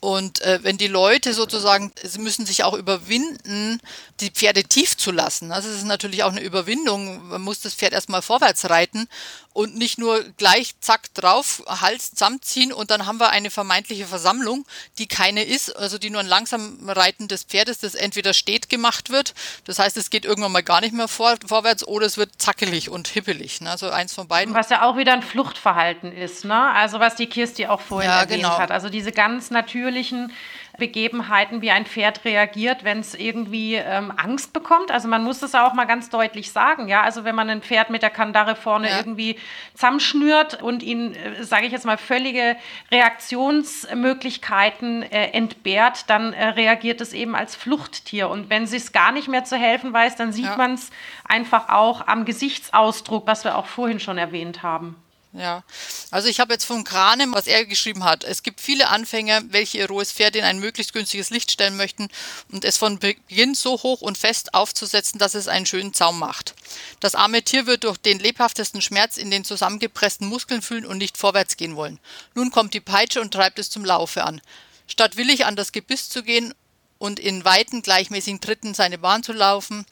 [0.00, 3.80] Und äh, wenn die Leute sozusagen, sie müssen sich auch überwinden,
[4.20, 5.52] die Pferde tief zu lassen.
[5.52, 7.28] Also es ist natürlich auch eine Überwindung.
[7.28, 9.08] Man muss das Pferd erstmal vorwärts reiten
[9.54, 14.66] und nicht nur gleich zack drauf, Hals zusammenziehen und dann haben wir eine vermeintliche Versammlung,
[14.98, 19.10] die keine ist, also die nur ein langsam Reiten des Pferdes, das entweder steht gemacht
[19.10, 19.32] wird,
[19.64, 22.90] das heißt, es geht irgendwann mal gar nicht mehr vor, vorwärts oder es wird zackelig
[22.90, 23.60] und hippelig.
[23.60, 23.70] Ne?
[23.70, 24.54] Also eins von beiden.
[24.54, 26.70] Was ja auch wieder ein Fluchtverhalten ist, ne?
[26.72, 28.58] Also was die Kirsti auch vorhin ja, erwähnt genau.
[28.58, 28.72] hat.
[28.72, 30.32] Also diese ganz natürlichen
[30.78, 34.90] Begebenheiten, wie ein Pferd reagiert, wenn es irgendwie ähm, Angst bekommt.
[34.90, 36.88] Also man muss das auch mal ganz deutlich sagen.
[36.88, 38.98] Ja, also wenn man ein Pferd mit der Kandare vorne ja.
[38.98, 39.36] irgendwie
[39.74, 42.56] zusammenschnürt und ihn, äh, sage ich jetzt mal, völlige
[42.90, 48.28] Reaktionsmöglichkeiten äh, entbehrt, dann äh, reagiert es eben als Fluchttier.
[48.28, 50.56] Und wenn sie es gar nicht mehr zu helfen weiß, dann sieht ja.
[50.56, 50.90] man es
[51.24, 54.96] einfach auch am Gesichtsausdruck, was wir auch vorhin schon erwähnt haben.
[55.36, 55.64] Ja,
[56.12, 58.22] also ich habe jetzt von Kranem, was er geschrieben hat.
[58.22, 62.06] Es gibt viele Anfänger, welche ihr rohes Pferd in ein möglichst günstiges Licht stellen möchten
[62.52, 66.54] und es von Beginn so hoch und fest aufzusetzen, dass es einen schönen Zaum macht.
[67.00, 71.18] Das arme Tier wird durch den lebhaftesten Schmerz in den zusammengepressten Muskeln fühlen und nicht
[71.18, 71.98] vorwärts gehen wollen.
[72.34, 74.40] Nun kommt die Peitsche und treibt es zum Laufe an.
[74.86, 76.54] Statt willig an das Gebiss zu gehen
[76.98, 79.84] und in weiten, gleichmäßigen Tritten seine Bahn zu laufen,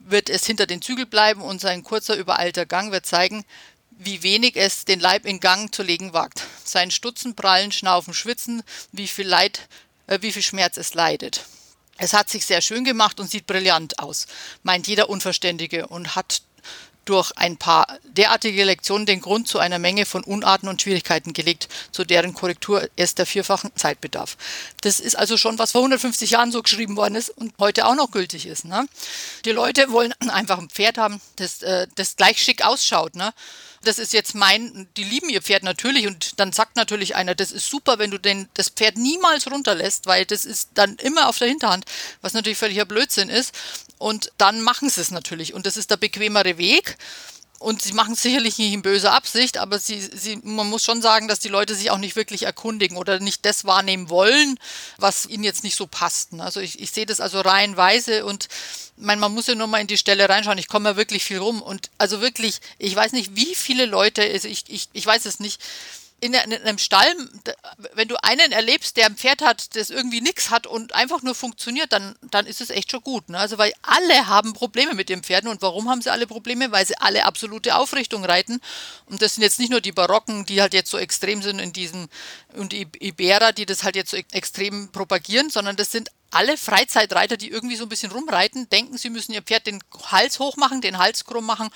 [0.00, 3.44] wird es hinter den Zügel bleiben und sein kurzer, übereilter Gang wird zeigen,
[4.02, 6.42] wie wenig es den Leib in Gang zu legen wagt.
[6.64, 9.68] Sein Stutzen, Prallen, Schnaufen, Schwitzen, wie viel Leid,
[10.06, 11.44] äh, wie viel Schmerz es leidet.
[11.98, 14.26] Es hat sich sehr schön gemacht und sieht brillant aus,
[14.62, 16.40] meint jeder Unverständige und hat
[17.04, 21.68] durch ein paar derartige Lektionen den Grund zu einer Menge von Unarten und Schwierigkeiten gelegt,
[21.90, 24.36] zu deren Korrektur erst der vierfachen Zeit bedarf.
[24.82, 27.96] Das ist also schon, was vor 150 Jahren so geschrieben worden ist und heute auch
[27.96, 28.64] noch gültig ist.
[28.64, 28.86] Ne?
[29.44, 33.14] Die Leute wollen einfach ein Pferd haben, das, äh, das gleich schick ausschaut.
[33.16, 33.34] Ne?
[33.82, 37.50] Das ist jetzt mein, die lieben ihr Pferd natürlich und dann sagt natürlich einer, das
[37.50, 41.38] ist super, wenn du den, das Pferd niemals runterlässt, weil das ist dann immer auf
[41.38, 41.86] der Hinterhand,
[42.20, 43.54] was natürlich völliger Blödsinn ist.
[43.98, 46.96] Und dann machen sie es natürlich und das ist der bequemere Weg.
[47.60, 51.02] Und sie machen es sicherlich nicht in böser Absicht, aber sie, sie, man muss schon
[51.02, 54.58] sagen, dass die Leute sich auch nicht wirklich erkundigen oder nicht das wahrnehmen wollen,
[54.96, 56.32] was ihnen jetzt nicht so passt.
[56.32, 56.42] Ne?
[56.42, 58.48] Also ich, ich sehe das also reihenweise und
[58.96, 60.56] mein, man muss ja nur mal in die Stelle reinschauen.
[60.56, 64.22] Ich komme ja wirklich viel rum und also wirklich, ich weiß nicht, wie viele Leute,
[64.22, 65.60] also ich, ich, ich weiß es nicht,
[66.20, 67.14] in, einem Stall,
[67.94, 71.34] wenn du einen erlebst, der ein Pferd hat, das irgendwie nichts hat und einfach nur
[71.34, 73.28] funktioniert, dann, dann ist es echt schon gut.
[73.28, 73.38] Ne?
[73.38, 75.48] Also weil alle haben Probleme mit den Pferden.
[75.48, 76.72] Und warum haben sie alle Probleme?
[76.72, 78.60] Weil sie alle absolute Aufrichtung reiten.
[79.06, 81.72] Und das sind jetzt nicht nur die Barocken, die halt jetzt so extrem sind in
[81.72, 82.08] diesen,
[82.54, 87.36] und die Iberer, die das halt jetzt so extrem propagieren, sondern das sind alle Freizeitreiter,
[87.36, 90.98] die irgendwie so ein bisschen rumreiten, denken, sie müssen ihr Pferd den Hals hochmachen, den
[90.98, 91.70] Hals krumm machen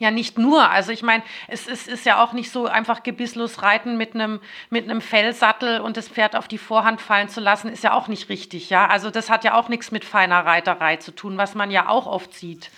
[0.00, 0.70] ja, nicht nur.
[0.70, 4.40] Also ich meine, es ist, ist ja auch nicht so einfach gebisslos reiten mit einem
[4.70, 8.08] mit einem Fellsattel und das Pferd auf die Vorhand fallen zu lassen, ist ja auch
[8.08, 8.86] nicht richtig, ja.
[8.86, 12.06] Also das hat ja auch nichts mit feiner Reiterei zu tun, was man ja auch
[12.06, 12.70] oft sieht.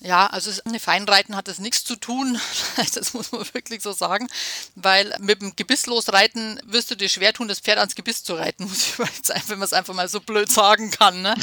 [0.00, 2.40] Ja, also eine Feinreiten hat das nichts zu tun,
[2.94, 4.28] das muss man wirklich so sagen,
[4.76, 8.34] weil mit dem Gebisslos reiten wirst du dir schwer tun, das Pferd ans Gebiss zu
[8.34, 11.22] reiten, muss ich jetzt einfach, wenn man es einfach mal so blöd sagen kann.
[11.22, 11.34] Ne?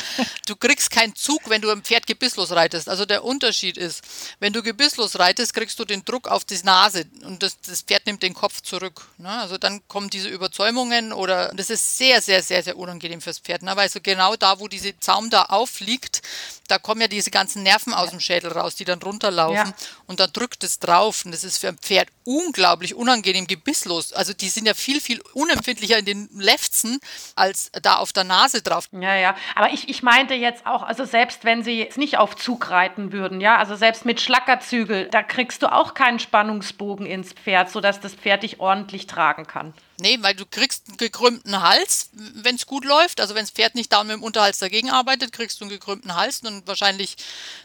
[0.48, 2.88] Du kriegst keinen Zug, wenn du ein Pferd gebisslos reitest.
[2.88, 4.04] Also der Unterschied ist,
[4.40, 8.06] wenn du gebisslos reitest, kriegst du den Druck auf die Nase und das, das Pferd
[8.06, 9.06] nimmt den Kopf zurück.
[9.18, 9.30] Ne?
[9.30, 13.64] Also dann kommen diese Überzäumungen oder das ist sehr, sehr, sehr, sehr unangenehm fürs Pferd,
[13.64, 13.76] ne?
[13.76, 16.22] weil so genau da, wo diese Zaum da aufliegt,
[16.70, 19.88] da kommen ja diese ganzen Nerven aus dem Schädel raus, die dann runterlaufen ja.
[20.08, 24.14] und dann drückt es drauf und das ist für ein Pferd unglaublich unangenehm gebisslos.
[24.14, 27.00] Also die sind ja viel, viel unempfindlicher in den Lefzen
[27.36, 28.88] als da auf der Nase drauf.
[28.92, 32.36] Ja, ja, aber ich, ich meinte jetzt auch, also selbst wenn sie jetzt nicht auf
[32.36, 37.34] Zug reiten würden, ja, also selbst mit Schlackerzügel, da kriegst du auch keinen Spannungsbogen ins
[37.34, 39.74] Pferd, sodass das Pferd dich ordentlich tragen kann.
[39.98, 43.22] Nee, weil du kriegst einen gekrümmten Hals, wenn es gut läuft.
[43.22, 46.16] Also wenn das Pferd nicht da mit dem Unterhals dagegen arbeitet, kriegst du einen gekrümmten
[46.16, 46.42] Hals.
[46.42, 47.16] Und wahrscheinlich,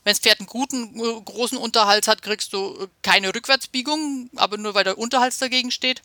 [0.04, 4.58] wenn das Pferd einen guten, äh, großen Unterhals hat, kriegst du äh, keine Rückwärtsbiegung, aber
[4.58, 6.02] nur weil der Unterhals dagegen steht.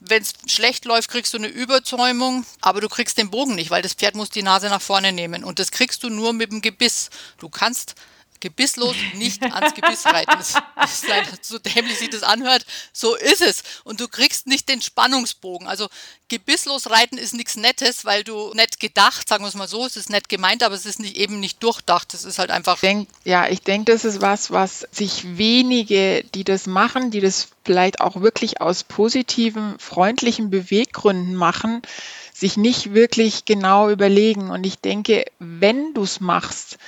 [0.00, 3.82] Wenn es schlecht läuft, kriegst du eine Überzäumung, aber du kriegst den Bogen nicht, weil
[3.82, 5.44] das Pferd muss die Nase nach vorne nehmen.
[5.44, 7.10] Und das kriegst du nur mit dem Gebiss.
[7.38, 7.96] Du kannst
[8.40, 10.32] gebisslos nicht ans Gebiss reiten.
[10.36, 12.64] Das, ist leider so dämlich sich das anhört.
[12.92, 13.62] So ist es.
[13.84, 15.66] Und du kriegst nicht den Spannungsbogen.
[15.66, 15.88] Also
[16.28, 19.96] gebisslos reiten ist nichts Nettes, weil du nett gedacht, sagen wir es mal so, es
[19.96, 22.14] ist nett gemeint, aber es ist nicht, eben nicht durchdacht.
[22.14, 22.74] Es ist halt einfach.
[22.74, 27.20] Ich denk, ja, ich denke, das ist was, was sich wenige, die das machen, die
[27.20, 31.82] das vielleicht auch wirklich aus positiven, freundlichen Beweggründen machen,
[32.32, 34.50] sich nicht wirklich genau überlegen.
[34.50, 36.78] Und ich denke, wenn du es machst,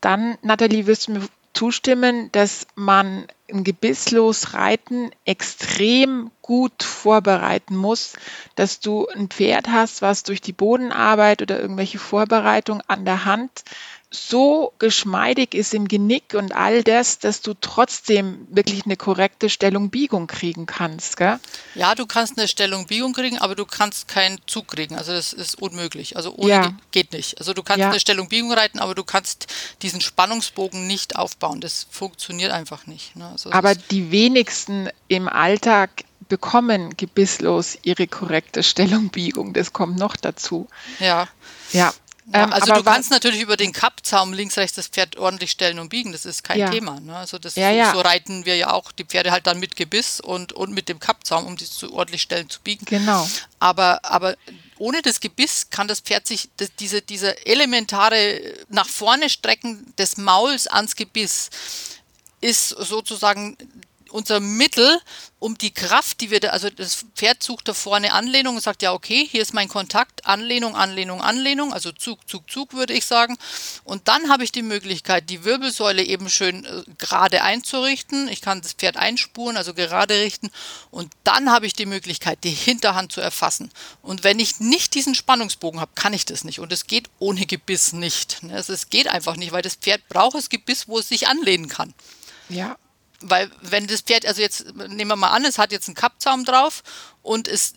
[0.00, 8.14] dann, Nathalie, wirst du mir zustimmen, dass man ein gebisslos Reiten extrem gut vorbereiten muss,
[8.54, 13.64] dass du ein Pferd hast, was durch die Bodenarbeit oder irgendwelche Vorbereitung an der Hand
[14.12, 20.26] so geschmeidig ist im Genick und all das, dass du trotzdem wirklich eine korrekte Stellung-Biegung
[20.26, 21.16] kriegen kannst.
[21.16, 21.38] Gell?
[21.76, 24.96] Ja, du kannst eine Stellung-Biegung kriegen, aber du kannst keinen Zug kriegen.
[24.96, 26.16] Also das ist unmöglich.
[26.16, 26.72] Also ohne ja.
[26.90, 27.38] geht nicht.
[27.38, 27.90] Also du kannst ja.
[27.90, 29.46] eine Stellung-Biegung reiten, aber du kannst
[29.82, 31.60] diesen Spannungsbogen nicht aufbauen.
[31.60, 33.14] Das funktioniert einfach nicht.
[33.14, 33.28] Ne?
[33.28, 39.52] Also aber die wenigsten im Alltag bekommen gebisslos ihre korrekte Stellungbiegung.
[39.52, 40.66] Das kommt noch dazu.
[40.98, 41.28] Ja.
[41.72, 41.94] Ja,
[42.32, 45.88] ähm, also du kannst natürlich über den Kappzaum links, rechts das Pferd ordentlich stellen und
[45.88, 46.70] biegen, das ist kein ja.
[46.70, 47.00] Thema.
[47.00, 47.16] Ne?
[47.16, 47.92] Also das ja, ja.
[47.92, 51.00] so reiten wir ja auch die Pferde halt dann mit Gebiss und, und mit dem
[51.00, 52.84] Kappzaum, um die zu ordentlich stellen zu biegen.
[52.86, 53.28] Genau.
[53.58, 54.36] Aber, aber
[54.78, 60.16] ohne das Gebiss kann das Pferd sich das, diese, diese elementare nach vorne strecken des
[60.16, 61.50] Mauls ans Gebiss
[62.40, 63.56] ist sozusagen
[64.10, 65.00] unser Mittel,
[65.38, 68.82] um die Kraft, die wir da, also das Pferd sucht da vorne Anlehnung und sagt,
[68.82, 73.06] ja, okay, hier ist mein Kontakt, Anlehnung, Anlehnung, Anlehnung, also Zug, Zug, Zug, würde ich
[73.06, 73.38] sagen.
[73.84, 78.28] Und dann habe ich die Möglichkeit, die Wirbelsäule eben schön äh, gerade einzurichten.
[78.28, 80.50] Ich kann das Pferd einspuren, also gerade richten.
[80.90, 83.70] Und dann habe ich die Möglichkeit, die Hinterhand zu erfassen.
[84.02, 86.60] Und wenn ich nicht diesen Spannungsbogen habe, kann ich das nicht.
[86.60, 88.40] Und es geht ohne Gebiss nicht.
[88.50, 91.68] Also es geht einfach nicht, weil das Pferd braucht das Gebiss, wo es sich anlehnen
[91.68, 91.94] kann.
[92.50, 92.76] Ja,
[93.22, 96.44] Weil wenn das Pferd, also jetzt nehmen wir mal an, es hat jetzt einen Kappzaum
[96.44, 96.82] drauf
[97.22, 97.74] und es,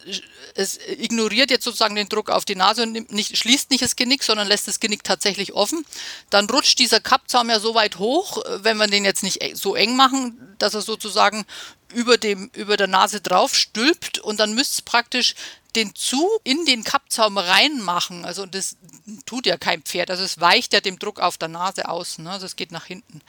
[0.55, 4.23] es ignoriert jetzt sozusagen den Druck auf die Nase und nicht, schließt nicht das Genick,
[4.23, 5.85] sondern lässt das Genick tatsächlich offen,
[6.29, 9.75] dann rutscht dieser Kappzaum ja so weit hoch, wenn wir den jetzt nicht e, so
[9.75, 11.45] eng machen, dass er sozusagen
[11.93, 15.35] über, dem, über der Nase drauf stülpt und dann müsste es praktisch
[15.75, 18.25] den Zug in den Kappzaum reinmachen.
[18.25, 18.77] Also das
[19.25, 20.11] tut ja kein Pferd.
[20.11, 22.19] Also es weicht ja dem Druck auf der Nase aus.
[22.19, 22.29] Ne?
[22.29, 23.21] Also es geht nach hinten.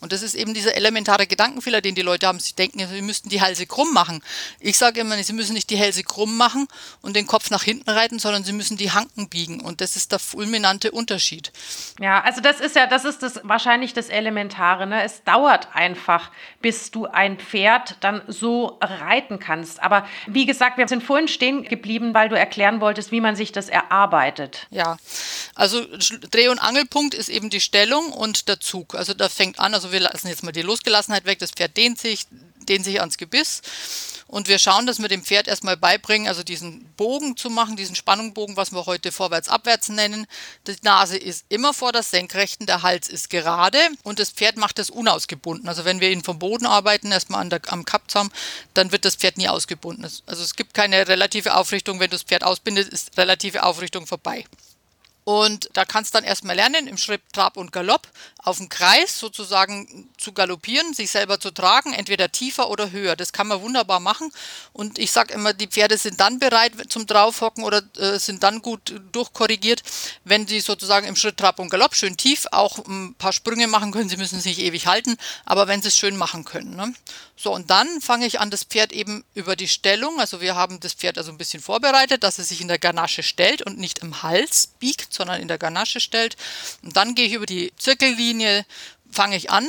[0.00, 2.40] Und das ist eben dieser elementare Gedankenfehler, den die Leute haben.
[2.40, 4.22] Sie denken, sie müssten die Hälse krumm machen.
[4.60, 6.68] Ich sage immer, sie müssen nicht die Hälse krumm machen
[7.00, 9.60] und den Kopf nach hinten reiten, sondern sie müssen die Hanken biegen.
[9.60, 11.52] Und das ist der fulminante Unterschied.
[12.00, 14.86] Ja, also das ist ja, das ist das wahrscheinlich das Elementare.
[14.86, 15.02] Ne?
[15.02, 19.82] Es dauert einfach, bis du ein Pferd dann so reiten kannst.
[19.82, 23.36] Aber wie gesagt, wir sind vorhin stehen geblieben geblieben, weil du erklären wolltest, wie man
[23.36, 24.66] sich das erarbeitet.
[24.70, 24.96] Ja,
[25.54, 25.84] also
[26.30, 28.94] Dreh- und Angelpunkt ist eben die Stellung und der Zug.
[28.94, 31.98] Also da fängt an, also wir lassen jetzt mal die Losgelassenheit weg, das Pferd dehnt
[31.98, 32.26] sich,
[32.66, 33.62] dehnt sich ans Gebiss
[34.32, 37.94] und wir schauen, dass wir dem Pferd erstmal beibringen, also diesen Bogen zu machen, diesen
[37.94, 40.26] Spannungbogen, was wir heute vorwärts-abwärts nennen.
[40.66, 44.78] Die Nase ist immer vor der Senkrechten, der Hals ist gerade und das Pferd macht
[44.78, 45.68] das unausgebunden.
[45.68, 48.32] Also wenn wir ihn vom Boden arbeiten, erstmal an der, am Kappzaum,
[48.72, 50.02] dann wird das Pferd nie ausgebunden.
[50.04, 54.46] Also es gibt keine relative Aufrichtung, wenn du das Pferd ausbindest, ist relative Aufrichtung vorbei.
[55.24, 58.08] Und da kannst du dann erstmal lernen, im Schritt, Trab und Galopp
[58.38, 63.14] auf dem Kreis sozusagen zu galoppieren, sich selber zu tragen, entweder tiefer oder höher.
[63.14, 64.32] Das kann man wunderbar machen.
[64.72, 68.62] Und ich sage immer, die Pferde sind dann bereit zum Draufhocken oder äh, sind dann
[68.62, 69.82] gut durchkorrigiert,
[70.24, 73.92] wenn sie sozusagen im Schritt, Trab und Galopp schön tief auch ein paar Sprünge machen
[73.92, 74.08] können.
[74.08, 76.74] Sie müssen sich ewig halten, aber wenn sie es schön machen können.
[76.74, 76.92] Ne?
[77.36, 80.80] So, und dann fange ich an, das Pferd eben über die Stellung, also wir haben
[80.80, 84.00] das Pferd also ein bisschen vorbereitet, dass es sich in der Ganasche stellt und nicht
[84.00, 86.36] im Hals biegt, sondern in der Ganasche stellt.
[86.82, 88.64] Und dann gehe ich über die Zirkellinie,
[89.10, 89.68] fange ich an,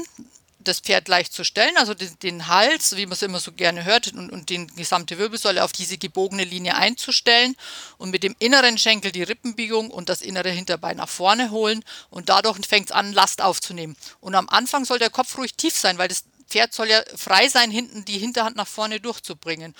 [0.63, 3.83] das Pferd leicht zu stellen, also den, den Hals, wie man es immer so gerne
[3.83, 7.55] hört, und, und die gesamte Wirbelsäule auf diese gebogene Linie einzustellen
[7.97, 12.29] und mit dem inneren Schenkel die Rippenbiegung und das innere Hinterbein nach vorne holen und
[12.29, 13.95] dadurch fängt es an, Last aufzunehmen.
[14.19, 17.47] Und am Anfang soll der Kopf ruhig tief sein, weil das Pferd soll ja frei
[17.47, 19.73] sein, hinten die Hinterhand nach vorne durchzubringen.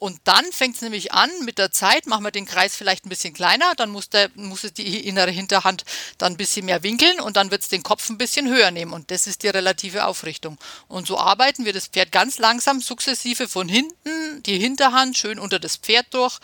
[0.00, 3.10] Und dann fängt es nämlich an, mit der Zeit machen wir den Kreis vielleicht ein
[3.10, 5.84] bisschen kleiner, dann muss, der, muss es die innere Hinterhand
[6.16, 8.94] dann ein bisschen mehr winkeln und dann wird es den Kopf ein bisschen höher nehmen.
[8.94, 10.56] Und das ist die relative Aufrichtung.
[10.88, 15.58] Und so arbeiten wir das Pferd ganz langsam, sukzessive von hinten, die Hinterhand schön unter
[15.58, 16.38] das Pferd durch.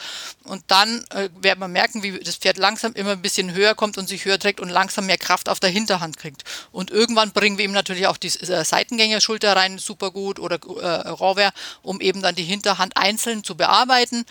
[0.45, 3.97] Und dann äh, werden wir merken, wie das Pferd langsam immer ein bisschen höher kommt
[3.97, 6.45] und sich höher trägt und langsam mehr Kraft auf der Hinterhand kriegt.
[6.73, 11.09] Und irgendwann bringen wir ihm natürlich auch die äh, Seitengängerschulter rein, super gut, oder äh,
[11.09, 14.27] Rohrwehr, um eben dann die Hinterhand einzeln zu bearbeiten.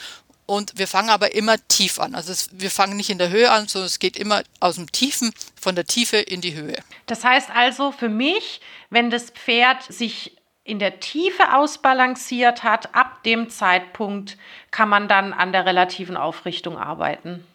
[0.45, 2.13] Und wir fangen aber immer tief an.
[2.13, 4.91] Also es, wir fangen nicht in der Höhe an, sondern es geht immer aus dem
[4.91, 6.77] Tiefen, von der Tiefe in die Höhe.
[7.07, 13.23] Das heißt also für mich, wenn das Pferd sich in der Tiefe ausbalanciert hat, ab
[13.23, 14.37] dem Zeitpunkt
[14.69, 17.45] kann man dann an der relativen Aufrichtung arbeiten.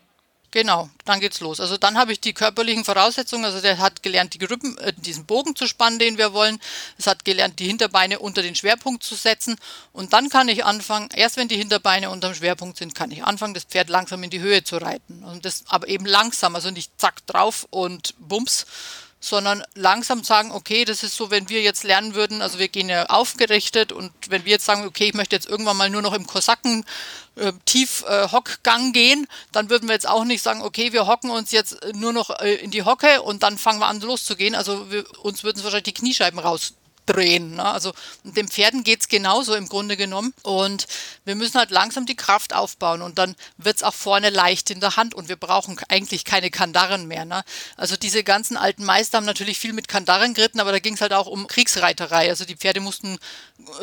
[0.53, 1.61] Genau, dann geht's los.
[1.61, 3.45] Also dann habe ich die körperlichen Voraussetzungen.
[3.45, 6.59] Also der hat gelernt, die Rippen, äh, diesen Bogen zu spannen, den wir wollen.
[6.99, 9.57] Es hat gelernt, die Hinterbeine unter den Schwerpunkt zu setzen.
[9.93, 13.23] Und dann kann ich anfangen, erst wenn die Hinterbeine unter dem Schwerpunkt sind, kann ich
[13.23, 15.23] anfangen, das Pferd langsam in die Höhe zu reiten.
[15.23, 18.67] Und das aber eben langsam, also nicht zack drauf und bums,
[19.21, 22.89] sondern langsam sagen, okay, das ist so, wenn wir jetzt lernen würden, also wir gehen
[22.89, 26.15] ja aufgerichtet und wenn wir jetzt sagen, okay, ich möchte jetzt irgendwann mal nur noch
[26.15, 26.85] im Kosaken
[27.37, 31.31] äh, tief äh, Hockgang gehen, dann würden wir jetzt auch nicht sagen, okay, wir hocken
[31.31, 34.55] uns jetzt nur noch äh, in die Hocke und dann fangen wir an loszugehen.
[34.55, 36.73] Also wir, uns würden wahrscheinlich die Kniescheiben raus
[37.13, 37.57] drehen.
[37.57, 37.65] Ne?
[37.65, 37.93] Also
[38.25, 40.33] den Pferden geht es genauso im Grunde genommen.
[40.43, 40.87] Und
[41.25, 44.81] wir müssen halt langsam die Kraft aufbauen und dann wird es auch vorne leicht in
[44.81, 47.25] der Hand und wir brauchen eigentlich keine Kandaren mehr.
[47.25, 47.43] Ne?
[47.77, 51.01] Also diese ganzen alten Meister haben natürlich viel mit Kandaren geritten, aber da ging es
[51.01, 52.29] halt auch um Kriegsreiterei.
[52.29, 53.19] Also die Pferde mussten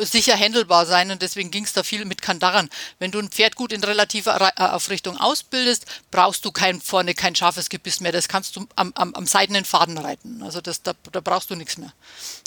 [0.00, 2.68] sicher händelbar sein und deswegen ging es da viel mit Kandaren.
[2.98, 7.34] Wenn du ein Pferd gut in relativer äh, Aufrichtung ausbildest, brauchst du kein, vorne kein
[7.34, 8.12] scharfes Gebiss mehr.
[8.12, 10.42] Das kannst du am, am, am seidenen Faden reiten.
[10.42, 11.92] Also das, da, da brauchst du nichts mehr.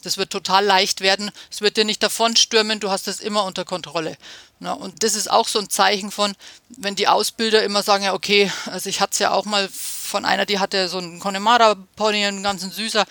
[0.04, 1.32] Das wird total leicht werden.
[1.50, 4.16] Es wird dir nicht davon stürmen, du hast das immer unter Kontrolle.
[4.60, 6.34] Na, und das ist auch so ein Zeichen von,
[6.70, 10.24] wenn die Ausbilder immer sagen, ja, okay, also ich hatte es ja auch mal von
[10.24, 13.06] einer, die hatte so einen Connemara-Pony, einen ganzen süßer,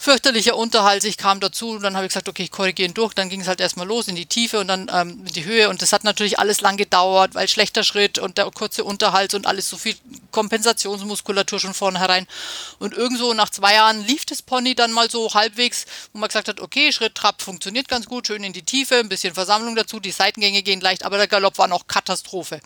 [0.00, 1.02] fürchterlicher Unterhalt.
[1.02, 3.14] Ich kam dazu und dann habe ich gesagt, okay, ich korrigiere ihn durch.
[3.14, 5.68] Dann ging es halt erstmal los in die Tiefe und dann ähm, in die Höhe.
[5.68, 9.46] Und das hat natürlich alles lang gedauert, weil schlechter Schritt und der kurze Unterhalt und
[9.46, 9.96] alles so viel
[10.30, 12.28] Kompensationsmuskulatur schon vornherein.
[12.78, 16.46] Und irgendwo nach zwei Jahren lief das Pony dann mal so halbwegs, wo man gesagt
[16.46, 19.98] hat, okay, Schritt, Trab funktioniert ganz gut, schön in die Tiefe, ein bisschen Versammlung dazu,
[19.98, 22.60] die Seitengänge gehen leicht, aber der Galopp war noch Katastrophe.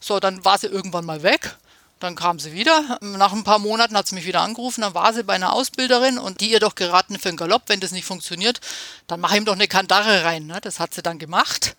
[0.00, 1.56] So, dann war sie irgendwann mal weg.
[2.02, 2.98] Dann kam sie wieder.
[3.00, 4.80] Nach ein paar Monaten hat sie mich wieder angerufen.
[4.80, 7.78] Dann war sie bei einer Ausbilderin und die ihr doch geraten für einen Galopp, wenn
[7.78, 8.60] das nicht funktioniert,
[9.06, 10.46] dann mach ihm doch eine Kandare rein.
[10.46, 10.58] Ne?
[10.60, 11.76] Das hat sie dann gemacht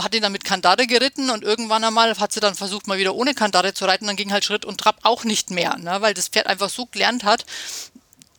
[0.00, 3.14] hat ihn dann mit Kandare geritten und irgendwann einmal hat sie dann versucht, mal wieder
[3.14, 4.06] ohne Kandare zu reiten.
[4.06, 6.00] Dann ging halt Schritt und Trab auch nicht mehr, ne?
[6.00, 7.44] weil das Pferd einfach so gelernt hat,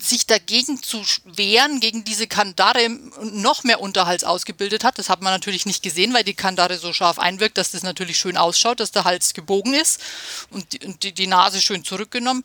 [0.04, 5.00] sich dagegen zu wehren, gegen diese Kandare noch mehr Unterhals ausgebildet hat.
[5.00, 8.18] Das hat man natürlich nicht gesehen, weil die Kandare so scharf einwirkt, dass das natürlich
[8.18, 10.02] schön ausschaut, dass der Hals gebogen ist
[10.50, 12.44] und die, und die, die Nase schön zurückgenommen.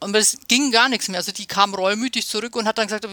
[0.00, 1.18] Aber es ging gar nichts mehr.
[1.18, 3.06] Also die kam reumütig zurück und hat dann gesagt,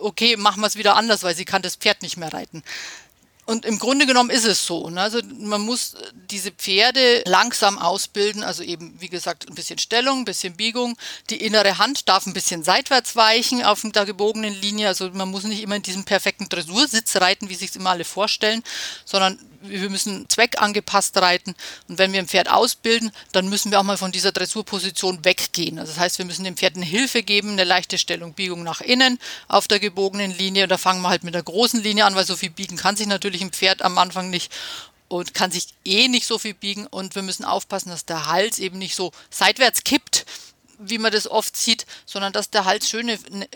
[0.00, 2.62] okay, machen wir es wieder anders, weil sie kann das Pferd nicht mehr reiten.
[3.48, 4.90] Und im Grunde genommen ist es so.
[4.90, 5.00] Ne?
[5.00, 5.94] Also man muss
[6.30, 10.98] diese Pferde langsam ausbilden, also eben, wie gesagt, ein bisschen Stellung, ein bisschen Biegung.
[11.30, 14.88] Die innere Hand darf ein bisschen seitwärts weichen auf der gebogenen Linie.
[14.88, 18.62] Also man muss nicht immer in diesem perfekten Dressursitz reiten, wie sich immer alle vorstellen,
[19.06, 21.54] sondern wir müssen zweckangepasst reiten.
[21.88, 25.78] Und wenn wir ein Pferd ausbilden, dann müssen wir auch mal von dieser Dressurposition weggehen.
[25.78, 28.80] Also das heißt, wir müssen dem Pferd eine Hilfe geben, eine leichte Stellung, Biegung nach
[28.80, 30.64] innen auf der gebogenen Linie.
[30.64, 32.96] Und da fangen wir halt mit der großen Linie an, weil so viel biegen kann
[32.96, 34.52] sich natürlich ein Pferd am Anfang nicht
[35.08, 36.86] und kann sich eh nicht so viel biegen.
[36.86, 40.26] Und wir müssen aufpassen, dass der Hals eben nicht so seitwärts kippt,
[40.78, 43.10] wie man das oft sieht, sondern dass der Hals schön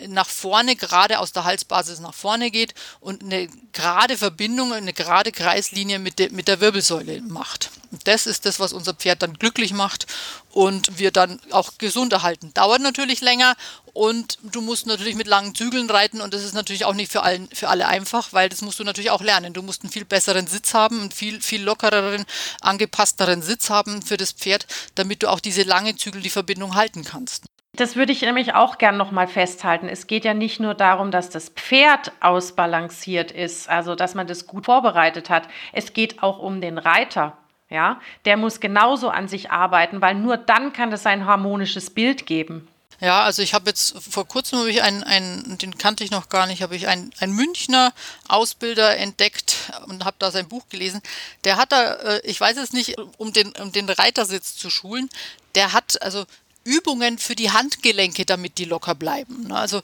[0.07, 5.31] nach vorne, gerade aus der Halsbasis nach vorne geht und eine gerade Verbindung, eine gerade
[5.31, 7.71] Kreislinie mit, de, mit der Wirbelsäule macht.
[8.03, 10.07] Das ist das, was unser Pferd dann glücklich macht
[10.51, 12.53] und wir dann auch gesund erhalten.
[12.53, 13.55] Dauert natürlich länger
[13.93, 17.23] und du musst natürlich mit langen Zügeln reiten und das ist natürlich auch nicht für,
[17.23, 19.53] allen, für alle einfach, weil das musst du natürlich auch lernen.
[19.53, 22.25] Du musst einen viel besseren Sitz haben, einen viel, viel lockereren,
[22.61, 27.03] angepassteren Sitz haben für das Pferd, damit du auch diese lange Zügel, die Verbindung halten
[27.03, 27.45] kannst.
[27.75, 29.89] Das würde ich nämlich auch gern nochmal festhalten.
[29.89, 34.45] Es geht ja nicht nur darum, dass das Pferd ausbalanciert ist, also dass man das
[34.45, 35.47] gut vorbereitet hat.
[35.71, 37.35] Es geht auch um den Reiter.
[37.73, 42.27] Ja, der muss genauso an sich arbeiten, weil nur dann kann es ein harmonisches Bild
[42.27, 42.67] geben.
[42.99, 46.29] Ja, also ich habe jetzt vor kurzem habe ich einen, einen, den kannte ich noch
[46.29, 47.91] gar nicht, habe ich einen, einen Münchner
[48.27, 51.01] Ausbilder entdeckt und habe da sein Buch gelesen.
[51.45, 55.09] Der hat da, äh, ich weiß es nicht, um den, um den Reitersitz zu schulen,
[55.55, 56.25] der hat also
[56.63, 59.47] Übungen für die Handgelenke, damit die locker bleiben.
[59.47, 59.55] Ne?
[59.55, 59.81] Also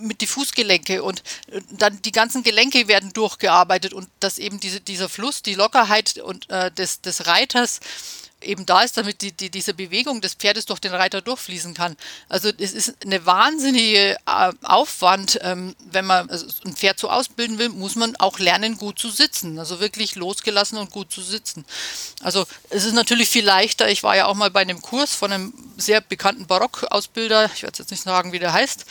[0.00, 4.80] mit die Fußgelenke und äh, dann die ganzen Gelenke werden durchgearbeitet und dass eben diese,
[4.80, 7.80] dieser Fluss, die Lockerheit und äh, des, des Reiters
[8.42, 11.96] eben da ist, damit die, die, diese Bewegung des Pferdes durch den Reiter durchfließen kann.
[12.28, 17.58] Also es ist eine wahnsinnige äh, Aufwand, ähm, wenn man also ein Pferd so ausbilden
[17.58, 19.58] will, muss man auch lernen, gut zu sitzen.
[19.58, 21.64] Also wirklich losgelassen und gut zu sitzen.
[22.22, 23.88] Also es ist natürlich viel leichter.
[23.88, 27.78] Ich war ja auch mal bei einem Kurs von einem sehr bekannten Barockausbilder, ich werde
[27.78, 28.84] jetzt nicht sagen, wie der heißt,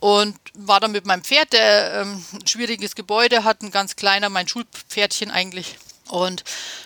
[0.00, 4.30] und war dann mit meinem Pferd, der ähm, ein schwieriges Gebäude hat, ein ganz kleiner,
[4.30, 5.76] mein Schulpferdchen eigentlich
[6.10, 6.44] und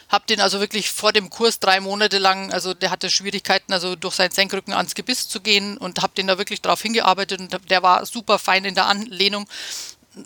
[0.09, 3.97] habe den also wirklich vor dem Kurs drei Monate lang, also der hatte Schwierigkeiten, also
[3.97, 7.71] durch seinen Senkrücken ans Gebiss zu gehen und habe den da wirklich drauf hingearbeitet und
[7.71, 9.49] der war super fein in der Anlehnung.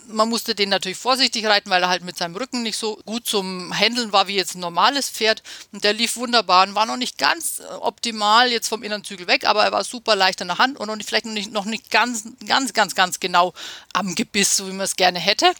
[0.09, 3.27] Man musste den natürlich vorsichtig reiten, weil er halt mit seinem Rücken nicht so gut
[3.27, 5.43] zum Händeln war wie jetzt ein normales Pferd.
[5.73, 9.47] Und der lief wunderbar und war noch nicht ganz optimal jetzt vom inneren Zügel weg,
[9.47, 12.25] aber er war super leicht in der Hand und vielleicht noch nicht, noch nicht ganz,
[12.47, 13.55] ganz, ganz, ganz genau
[13.95, 15.55] am Gebiss, so wie man es gerne hätte.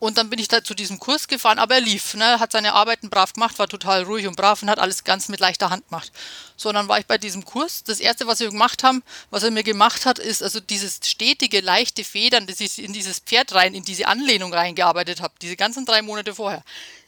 [0.00, 2.72] Und dann bin ich da zu diesem Kurs gefahren, aber er lief, ne, hat seine
[2.74, 5.88] Arbeiten brav gemacht, war total ruhig und brav und hat alles ganz mit leichter Hand
[5.88, 6.12] gemacht.
[6.56, 7.82] So, dann war ich bei diesem Kurs.
[7.82, 11.60] Das erste, was wir gemacht haben, was er mir gemacht hat, ist also dieses stetige,
[11.60, 15.84] leichte Federn, das ich in dieses Pferd rein, in diese Anlehnung reingearbeitet habe, diese ganzen
[15.84, 16.62] drei Monate vorher.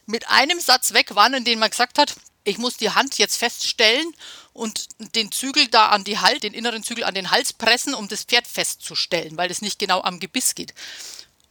[0.05, 3.37] Mit einem Satz weg waren, in dem man gesagt hat, ich muss die Hand jetzt
[3.37, 4.13] feststellen
[4.51, 8.07] und den Zügel da an die Hals, den inneren Zügel an den Hals pressen, um
[8.07, 10.73] das Pferd festzustellen, weil es nicht genau am Gebiss geht.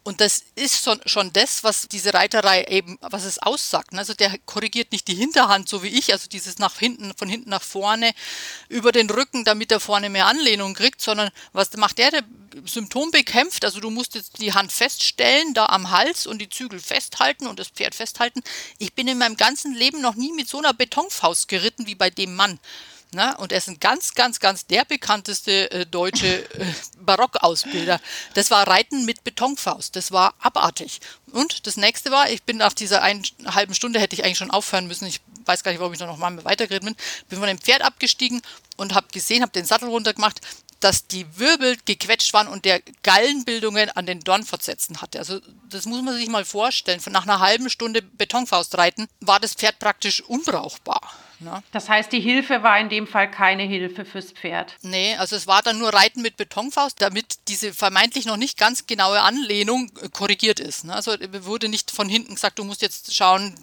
[0.03, 3.94] Und das ist schon, das, was diese Reiterei eben, was es aussagt.
[3.94, 7.51] Also der korrigiert nicht die Hinterhand, so wie ich, also dieses nach hinten, von hinten
[7.51, 8.12] nach vorne,
[8.70, 12.11] über den Rücken, damit er vorne mehr Anlehnung kriegt, sondern was macht der?
[12.12, 12.24] Der
[12.64, 16.80] Symptom bekämpft, also du musst jetzt die Hand feststellen, da am Hals und die Zügel
[16.80, 18.42] festhalten und das Pferd festhalten.
[18.78, 22.09] Ich bin in meinem ganzen Leben noch nie mit so einer Betonfaust geritten wie bei
[22.09, 22.59] dem Mann.
[23.12, 26.64] Na, und er ist ein ganz, ganz, ganz der bekannteste äh, deutsche äh,
[27.00, 28.00] Barockausbilder.
[28.34, 29.96] Das war Reiten mit Betonfaust.
[29.96, 31.00] Das war abartig.
[31.32, 34.52] Und das nächste war, ich bin nach dieser einen halben Stunde, hätte ich eigentlich schon
[34.52, 35.06] aufhören müssen.
[35.06, 36.96] Ich weiß gar nicht, warum ich da noch mal weitergeredet bin.
[37.28, 38.42] Bin von dem Pferd abgestiegen
[38.76, 40.40] und habe gesehen, habe den Sattel runtergemacht,
[40.78, 45.18] dass die Wirbel gequetscht waren und der Gallenbildungen an den Dornfortsätzen hatte.
[45.18, 47.00] Also das muss man sich mal vorstellen.
[47.11, 51.00] Nach einer halben Stunde Betonfaust reiten war das Pferd praktisch unbrauchbar.
[51.41, 51.62] Ne?
[51.72, 54.74] Das heißt, die Hilfe war in dem Fall keine Hilfe fürs Pferd.
[54.82, 58.86] Nee, also es war dann nur Reiten mit Betonfaust, damit diese vermeintlich noch nicht ganz
[58.86, 60.84] genaue Anlehnung äh, korrigiert ist.
[60.84, 60.95] Ne?
[60.95, 63.55] Also wurde nicht von hinten gesagt, du musst jetzt schauen.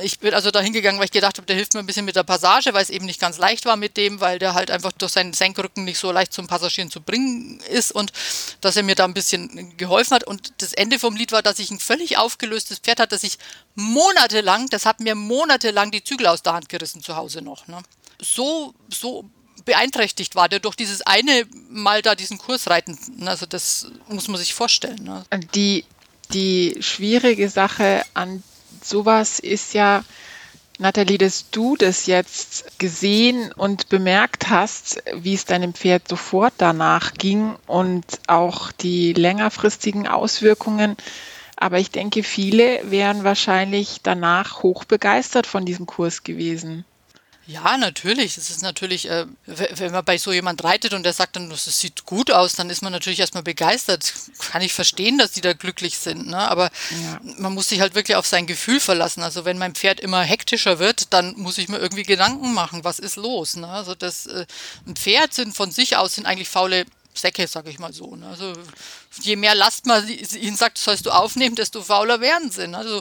[0.00, 2.14] Ich bin also da hingegangen, weil ich gedacht habe, der hilft mir ein bisschen mit
[2.14, 4.92] der Passage, weil es eben nicht ganz leicht war mit dem, weil der halt einfach
[4.92, 8.12] durch seinen Senkrücken nicht so leicht zum Passagieren zu bringen ist und
[8.60, 10.24] dass er mir da ein bisschen geholfen hat.
[10.24, 13.38] Und das Ende vom Lied war, dass ich ein völlig aufgelöstes Pferd hatte, das ich
[13.74, 17.66] monatelang, das hat mir monatelang die Zügel aus der Hand gerissen zu Hause noch.
[17.68, 17.78] Ne?
[18.20, 19.24] So, so
[19.64, 22.98] beeinträchtigt war der durch dieses eine Mal da diesen Kurs reiten.
[23.26, 25.02] Also das muss man sich vorstellen.
[25.02, 25.24] Ne?
[25.54, 25.84] Die,
[26.32, 28.42] die schwierige Sache an
[28.82, 30.04] sowas ist ja,
[30.78, 37.14] Nathalie, dass du das jetzt gesehen und bemerkt hast, wie es deinem Pferd sofort danach
[37.14, 40.96] ging und auch die längerfristigen Auswirkungen.
[41.62, 46.84] Aber ich denke, viele wären wahrscheinlich danach hoch begeistert von diesem Kurs gewesen.
[47.46, 48.36] Ja, natürlich.
[48.36, 51.64] Es ist natürlich, äh, wenn man bei so jemand reitet und der sagt dann, das
[51.66, 54.12] sieht gut aus, dann ist man natürlich erstmal begeistert.
[54.40, 56.26] Kann ich verstehen, dass die da glücklich sind.
[56.26, 56.36] Ne?
[56.36, 57.20] Aber ja.
[57.38, 59.22] man muss sich halt wirklich auf sein Gefühl verlassen.
[59.22, 62.98] Also wenn mein Pferd immer hektischer wird, dann muss ich mir irgendwie Gedanken machen, was
[62.98, 63.54] ist los.
[63.54, 63.68] Ne?
[63.68, 64.46] Also das, äh,
[64.84, 68.16] ein Pferd sind von sich aus sind eigentlich faule Säcke, sag ich mal so.
[68.16, 68.26] Ne?
[68.26, 68.52] Also
[69.20, 72.68] je mehr Last man ihnen sagt, sollst du aufnehmen, desto fauler werden sie.
[72.68, 72.78] Ne?
[72.78, 73.00] Also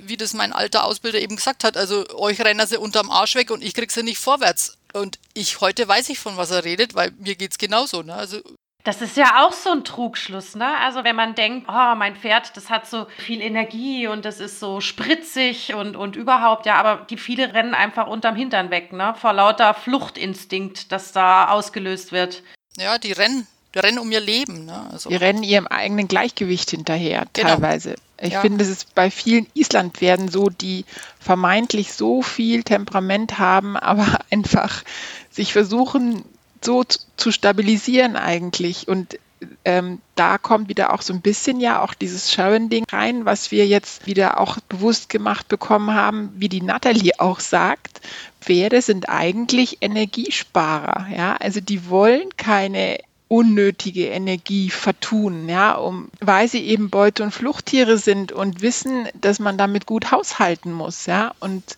[0.00, 3.50] wie das mein alter Ausbilder eben gesagt hat, also euch rennen sie unterm Arsch weg
[3.50, 4.76] und ich krieg sie nicht vorwärts.
[4.92, 8.02] Und ich heute weiß ich, von was er redet, weil mir geht's genauso.
[8.02, 8.14] Ne?
[8.14, 8.40] Also
[8.84, 10.76] das ist ja auch so ein Trugschluss, ne?
[10.78, 14.60] Also wenn man denkt, oh, mein Pferd, das hat so viel Energie und das ist
[14.60, 19.14] so spritzig und, und überhaupt, ja, aber die viele rennen einfach unterm Hintern weg, ne?
[19.18, 22.42] Vor lauter Fluchtinstinkt, das da ausgelöst wird.
[22.76, 24.66] Ja, die rennen, die rennen um ihr Leben.
[24.66, 24.88] Ne?
[24.90, 25.08] Also.
[25.08, 27.50] Die rennen ihrem eigenen Gleichgewicht hinterher, genau.
[27.50, 27.96] teilweise.
[28.20, 28.40] Ich ja.
[28.40, 30.84] finde, es ist bei vielen Islandpferden so, die
[31.20, 34.82] vermeintlich so viel Temperament haben, aber einfach
[35.30, 36.24] sich versuchen,
[36.62, 36.84] so
[37.16, 38.88] zu stabilisieren eigentlich.
[38.88, 39.18] Und
[39.64, 43.66] ähm, da kommt wieder auch so ein bisschen ja auch dieses Sharon-Ding rein, was wir
[43.66, 48.00] jetzt wieder auch bewusst gemacht bekommen haben, wie die Natalie auch sagt.
[48.40, 56.46] Pferde sind eigentlich Energiesparer, ja, also die wollen keine unnötige Energie vertun, ja, um, weil
[56.46, 61.34] sie eben Beute- und Fluchttiere sind und wissen, dass man damit gut haushalten muss, ja.
[61.40, 61.76] Und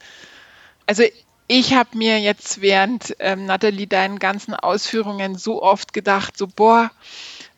[0.87, 1.05] also
[1.49, 6.91] ich habe mir jetzt während ähm, Nathalie deinen ganzen Ausführungen so oft gedacht, so boah,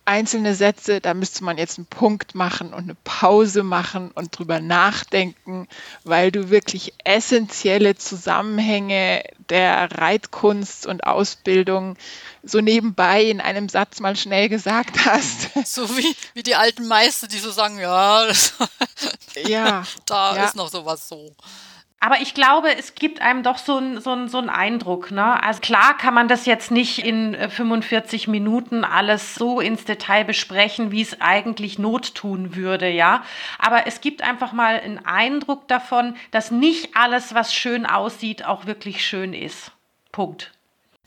[0.08, 4.58] einzelne Sätze, da müsste man jetzt einen Punkt machen und eine Pause machen und drüber
[4.58, 5.68] nachdenken,
[6.02, 11.96] weil du wirklich essentielle Zusammenhänge der Reitkunst und Ausbildung
[12.42, 15.50] so nebenbei in einem Satz mal schnell gesagt hast.
[15.68, 18.54] So wie, wie die alten Meister, die so sagen, ja, das,
[19.46, 20.44] ja da ja.
[20.44, 21.34] ist noch sowas so.
[22.00, 25.10] Aber ich glaube, es gibt einem doch so einen so so ein Eindruck.
[25.10, 25.42] Ne?
[25.42, 30.24] Also klar kann man das jetzt nicht in 45 äh, Minuten alles so ins Detail
[30.24, 33.24] besprechen, wie es eigentlich Not tun würde, ja.
[33.58, 38.66] Aber es gibt einfach mal einen Eindruck davon, dass nicht alles, was schön aussieht, auch
[38.66, 39.72] wirklich schön ist.
[40.12, 40.52] Punkt.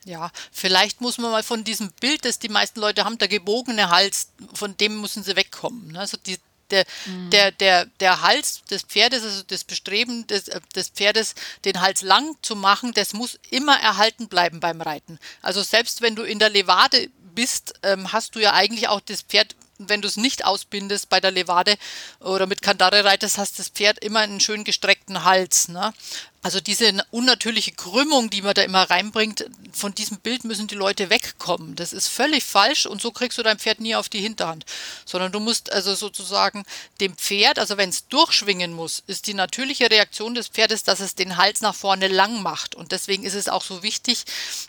[0.04, 3.92] Ja, vielleicht muss man mal von diesem Bild, das die meisten Leute haben, der gebogene
[3.92, 5.92] Hals, von dem müssen sie wegkommen.
[5.92, 6.00] Ne?
[6.00, 6.38] Also die,
[6.72, 7.30] der, mhm.
[7.30, 12.02] der, der, der Hals des Pferdes, also das Bestreben des, äh, des Pferdes, den Hals
[12.02, 15.20] lang zu machen, das muss immer erhalten bleiben beim Reiten.
[15.42, 19.22] Also selbst wenn du in der Levade bist, ähm, hast du ja eigentlich auch das
[19.22, 19.56] Pferd
[19.88, 21.76] wenn du es nicht ausbindest bei der Levade
[22.20, 25.70] oder mit Kandare reitest, hast das Pferd immer einen schön gestreckten Hals.
[25.70, 25.94] Ne?
[26.44, 31.12] Also diese unnatürliche Krümmung, die man da immer reinbringt, von diesem Bild müssen die Leute
[31.12, 31.76] wegkommen.
[31.76, 34.66] Das ist völlig falsch und so kriegst du dein Pferd nie auf die Hinterhand.
[35.06, 36.64] Sondern du musst also sozusagen
[37.00, 41.14] dem Pferd, also wenn es durchschwingen muss, ist die natürliche Reaktion des Pferdes, dass es
[41.14, 42.74] den Hals nach vorne lang macht.
[42.74, 44.24] Und deswegen ist es auch so wichtig,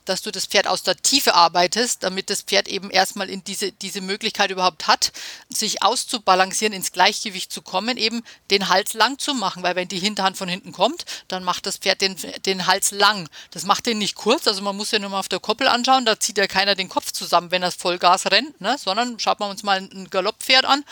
[0.05, 3.73] dass du das Pferd aus der Tiefe arbeitest, damit das Pferd eben erstmal in diese,
[3.73, 5.13] diese Möglichkeit überhaupt hat,
[5.49, 9.63] sich auszubalancieren, ins Gleichgewicht zu kommen, eben den Hals lang zu machen.
[9.63, 13.29] Weil wenn die Hinterhand von hinten kommt, dann macht das Pferd den, den Hals lang.
[13.51, 16.05] Das macht den nicht kurz, also man muss ja nur mal auf der Koppel anschauen,
[16.05, 18.77] da zieht ja keiner den Kopf zusammen, wenn das Vollgas rennt, ne?
[18.79, 20.85] sondern schaut man uns mal ein Galopppferd an,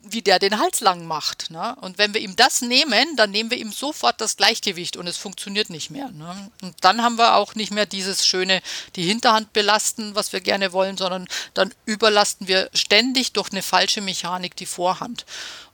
[0.00, 1.50] wie der den Hals lang macht.
[1.50, 1.76] Ne?
[1.80, 5.16] Und wenn wir ihm das nehmen, dann nehmen wir ihm sofort das Gleichgewicht und es
[5.16, 6.10] funktioniert nicht mehr.
[6.10, 6.50] Ne?
[6.62, 8.62] Und dann haben wir auch nicht mehr dieses schöne,
[8.96, 14.00] die Hinterhand belasten, was wir gerne wollen, sondern dann überlasten wir ständig durch eine falsche
[14.00, 15.24] Mechanik die Vorhand.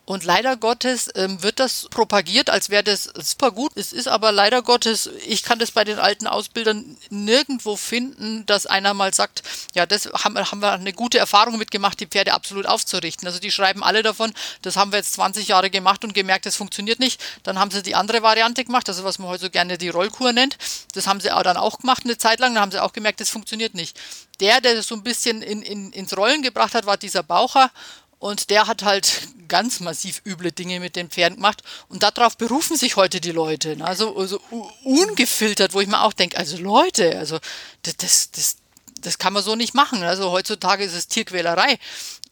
[0.06, 3.70] Und leider Gottes ähm, wird das propagiert, als wäre das super gut.
[3.76, 8.66] Es ist aber leider Gottes, ich kann das bei den alten Ausbildern nirgendwo finden, dass
[8.66, 9.44] einer mal sagt,
[9.74, 13.28] ja, das haben, haben wir eine gute Erfahrung mitgemacht, die Pferde absolut aufzurichten.
[13.28, 14.32] Also die schreiben alle davon,
[14.62, 17.22] das haben wir jetzt 20 Jahre gemacht und gemerkt, das funktioniert nicht.
[17.44, 20.32] Dann haben sie die andere Variante gemacht, also was man heute so gerne die Rollkur
[20.32, 20.58] nennt.
[20.94, 23.20] Das haben sie auch dann auch gemacht eine Zeit lang, dann haben sie auch gemerkt,
[23.20, 23.96] das funktioniert nicht.
[24.40, 27.70] Der, der das so ein bisschen in, in, ins Rollen gebracht hat, war dieser Baucher
[28.18, 31.62] und der hat halt ganz massiv üble Dinge mit den Pferden gemacht.
[31.88, 33.76] Und darauf berufen sich heute die Leute.
[33.76, 33.84] Ne?
[33.84, 34.40] Also, also
[34.84, 37.38] ungefiltert, wo ich mir auch denke, also Leute, also
[37.82, 38.56] das, das, das,
[39.02, 40.02] das kann man so nicht machen.
[40.02, 41.78] Also heutzutage ist es Tierquälerei.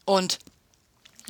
[0.07, 0.39] Und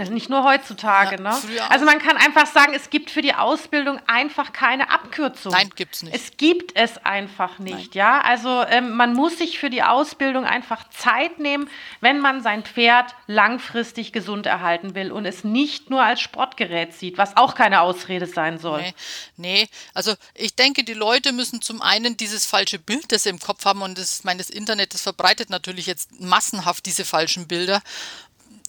[0.01, 1.36] also nicht nur heutzutage, ja, ne?
[1.68, 5.53] Also man kann einfach sagen, es gibt für die Ausbildung einfach keine Abkürzung.
[5.53, 6.14] Nein, gibt es nicht.
[6.14, 7.99] Es gibt es einfach nicht, Nein.
[7.99, 8.20] ja.
[8.20, 11.68] Also ähm, man muss sich für die Ausbildung einfach Zeit nehmen,
[12.01, 17.18] wenn man sein Pferd langfristig gesund erhalten will und es nicht nur als Sportgerät sieht,
[17.18, 18.80] was auch keine Ausrede sein soll.
[18.80, 18.94] Nee,
[19.36, 19.68] nee.
[19.94, 23.64] also ich denke, die Leute müssen zum einen dieses falsche Bild, das sie im Kopf
[23.64, 27.82] haben und das, meine, das Internet, das verbreitet natürlich jetzt massenhaft diese falschen Bilder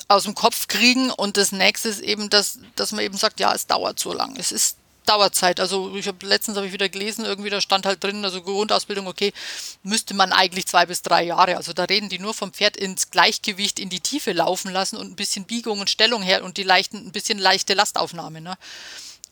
[0.08, 1.12] aus dem Kopf kriegen.
[1.12, 4.36] Und das nächste ist eben, dass, dass man eben sagt, ja, es dauert so lang.
[4.38, 4.78] Es ist
[5.10, 5.60] Dauerzeit.
[5.60, 9.08] Also ich habe letztens habe ich wieder gelesen, irgendwie da stand halt drin, also Grundausbildung,
[9.08, 9.34] okay,
[9.82, 11.58] müsste man eigentlich zwei bis drei Jahre.
[11.58, 15.12] Also da reden die nur vom Pferd ins Gleichgewicht in die Tiefe laufen lassen und
[15.12, 18.40] ein bisschen Biegung und Stellung her und die leichten, ein bisschen leichte Lastaufnahme.
[18.40, 18.56] Ne?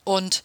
[0.04, 0.42] Und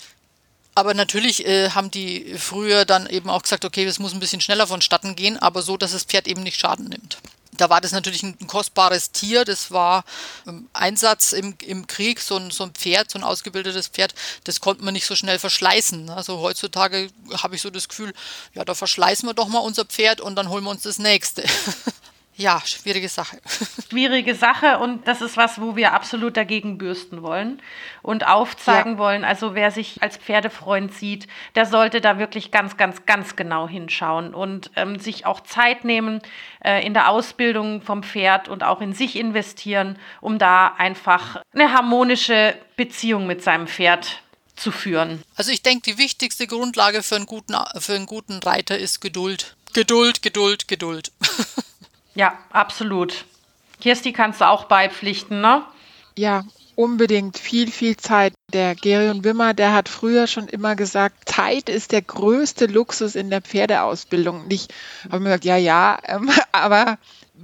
[0.74, 4.40] aber natürlich äh, haben die früher dann eben auch gesagt, okay, es muss ein bisschen
[4.40, 7.18] schneller vonstatten gehen, aber so, dass das Pferd eben nicht Schaden nimmt
[7.52, 9.44] da war das natürlich ein, kostbares Tier.
[9.44, 10.04] Das war
[10.46, 14.14] ähm, Einsatz im, im Krieg, so ein, so ein Pferd, so ein ausgebildetes Pferd,
[14.44, 16.10] das konnte man nicht so schnell verschleißen.
[16.10, 17.10] Also heutzutage
[17.42, 18.14] habe ich so das Gefühl,
[18.54, 21.44] ja, da verschleißen wir doch mal unser Pferd und dann holen wir uns das nächste.
[22.36, 23.40] Ja, schwierige Sache.
[23.90, 27.60] Schwierige Sache und das ist was, wo wir absolut dagegen bürsten wollen
[28.00, 28.98] und aufzeigen ja.
[28.98, 29.24] wollen.
[29.24, 34.34] Also wer sich als Pferdefreund sieht, der sollte da wirklich ganz, ganz, ganz genau hinschauen
[34.34, 36.22] und ähm, sich auch Zeit nehmen
[36.64, 41.72] äh, in der Ausbildung vom Pferd und auch in sich investieren, um da einfach eine
[41.72, 44.22] harmonische Beziehung mit seinem Pferd
[44.56, 45.22] zu führen.
[45.36, 49.56] Also ich denke, die wichtigste Grundlage für einen guten, für einen guten Reiter ist Geduld.
[49.74, 51.12] Geduld, Geduld, Geduld.
[52.14, 53.24] Ja, absolut.
[53.80, 55.64] Kirsti kannst du auch beipflichten, ne?
[56.16, 56.44] Ja,
[56.76, 57.38] unbedingt.
[57.38, 58.34] Viel, viel Zeit.
[58.52, 63.30] Der Gerion Wimmer, der hat früher schon immer gesagt, Zeit ist der größte Luxus in
[63.30, 64.42] der Pferdeausbildung.
[64.42, 64.68] Und ich
[65.06, 66.98] habe mir gesagt, ja, ja, ähm, aber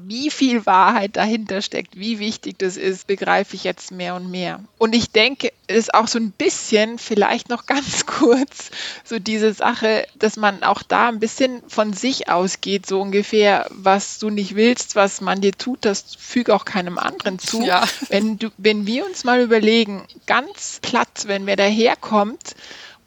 [0.06, 4.60] wie viel Wahrheit dahinter steckt, wie wichtig das ist, begreife ich jetzt mehr und mehr.
[4.78, 8.70] Und ich denke, es ist auch so ein bisschen, vielleicht noch ganz kurz,
[9.04, 14.18] so diese Sache, dass man auch da ein bisschen von sich ausgeht, so ungefähr, was
[14.18, 17.62] du nicht willst, was man dir tut, das füge auch keinem anderen zu.
[17.62, 17.84] Ja.
[18.08, 22.54] Wenn, du, wenn wir uns mal überlegen, ganz platt, wenn wer daherkommt,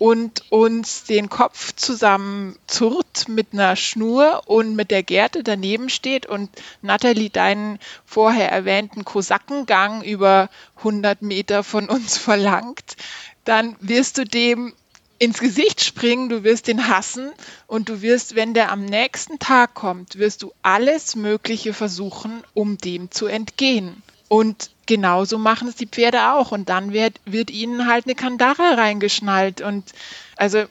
[0.02, 6.50] und uns den Kopf zusammenzurrt mit einer Schnur und mit der Gerte daneben steht und
[6.82, 12.98] Natalie deinen vorher erwähnten Kosakengang über 100 Meter von uns verlangt,
[13.46, 14.74] dann wirst du dem
[15.20, 17.32] ins Gesicht springen, du wirst ihn hassen
[17.68, 22.80] und du wirst, wenn der am nächsten Tag kommt, wirst du alles Mögliche versuchen, um
[22.80, 24.02] dem zu entgehen.
[24.32, 26.54] Und genauso machen es die Pferde auch.
[26.54, 29.60] Und dann wird, wird ihnen halt eine Kandare reingeschnallt.
[29.60, 29.92] Und
[30.38, 30.64] also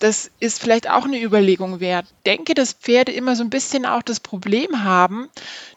[0.00, 2.06] das ist vielleicht auch eine Überlegung wert.
[2.08, 5.28] Ich denke, dass Pferde immer so ein bisschen auch das Problem haben,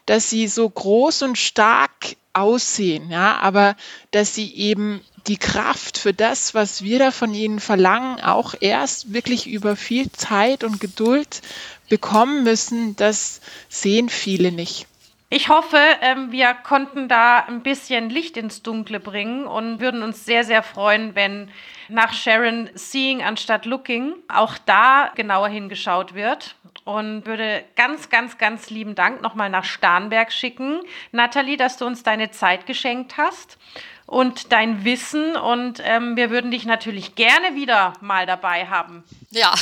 [0.04, 3.76] dass sie so groß und stark aussehen, ja, aber
[4.10, 9.12] dass sie eben die Kraft für das, was wir da von ihnen verlangen, auch erst
[9.12, 11.40] wirklich über viel Zeit und Geduld
[11.88, 14.87] bekommen müssen, das sehen viele nicht.
[15.30, 20.24] Ich hoffe, ähm, wir konnten da ein bisschen Licht ins Dunkle bringen und würden uns
[20.24, 21.50] sehr, sehr freuen, wenn
[21.88, 26.54] nach Sharon Seeing anstatt Looking auch da genauer hingeschaut wird.
[26.84, 30.80] Und würde ganz, ganz, ganz lieben Dank nochmal nach Starnberg schicken,
[31.12, 33.58] Nathalie, dass du uns deine Zeit geschenkt hast
[34.06, 35.36] und dein Wissen.
[35.36, 39.04] Und ähm, wir würden dich natürlich gerne wieder mal dabei haben.
[39.30, 39.52] Ja,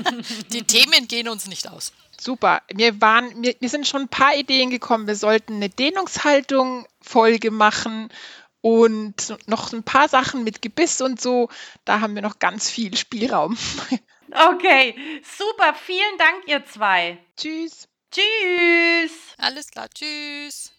[0.52, 1.92] die Themen gehen uns nicht aus.
[2.22, 2.62] Super.
[2.72, 5.08] Mir, waren, mir, mir sind schon ein paar Ideen gekommen.
[5.08, 8.10] Wir sollten eine Dehnungshaltung-Folge machen
[8.60, 11.48] und noch ein paar Sachen mit Gebiss und so.
[11.84, 13.56] Da haben wir noch ganz viel Spielraum.
[14.34, 14.94] Okay,
[15.36, 15.74] super.
[15.74, 17.18] Vielen Dank, ihr zwei.
[17.36, 17.86] Tschüss.
[18.10, 19.12] Tschüss.
[19.36, 19.90] Alles klar.
[19.90, 20.72] Tschüss.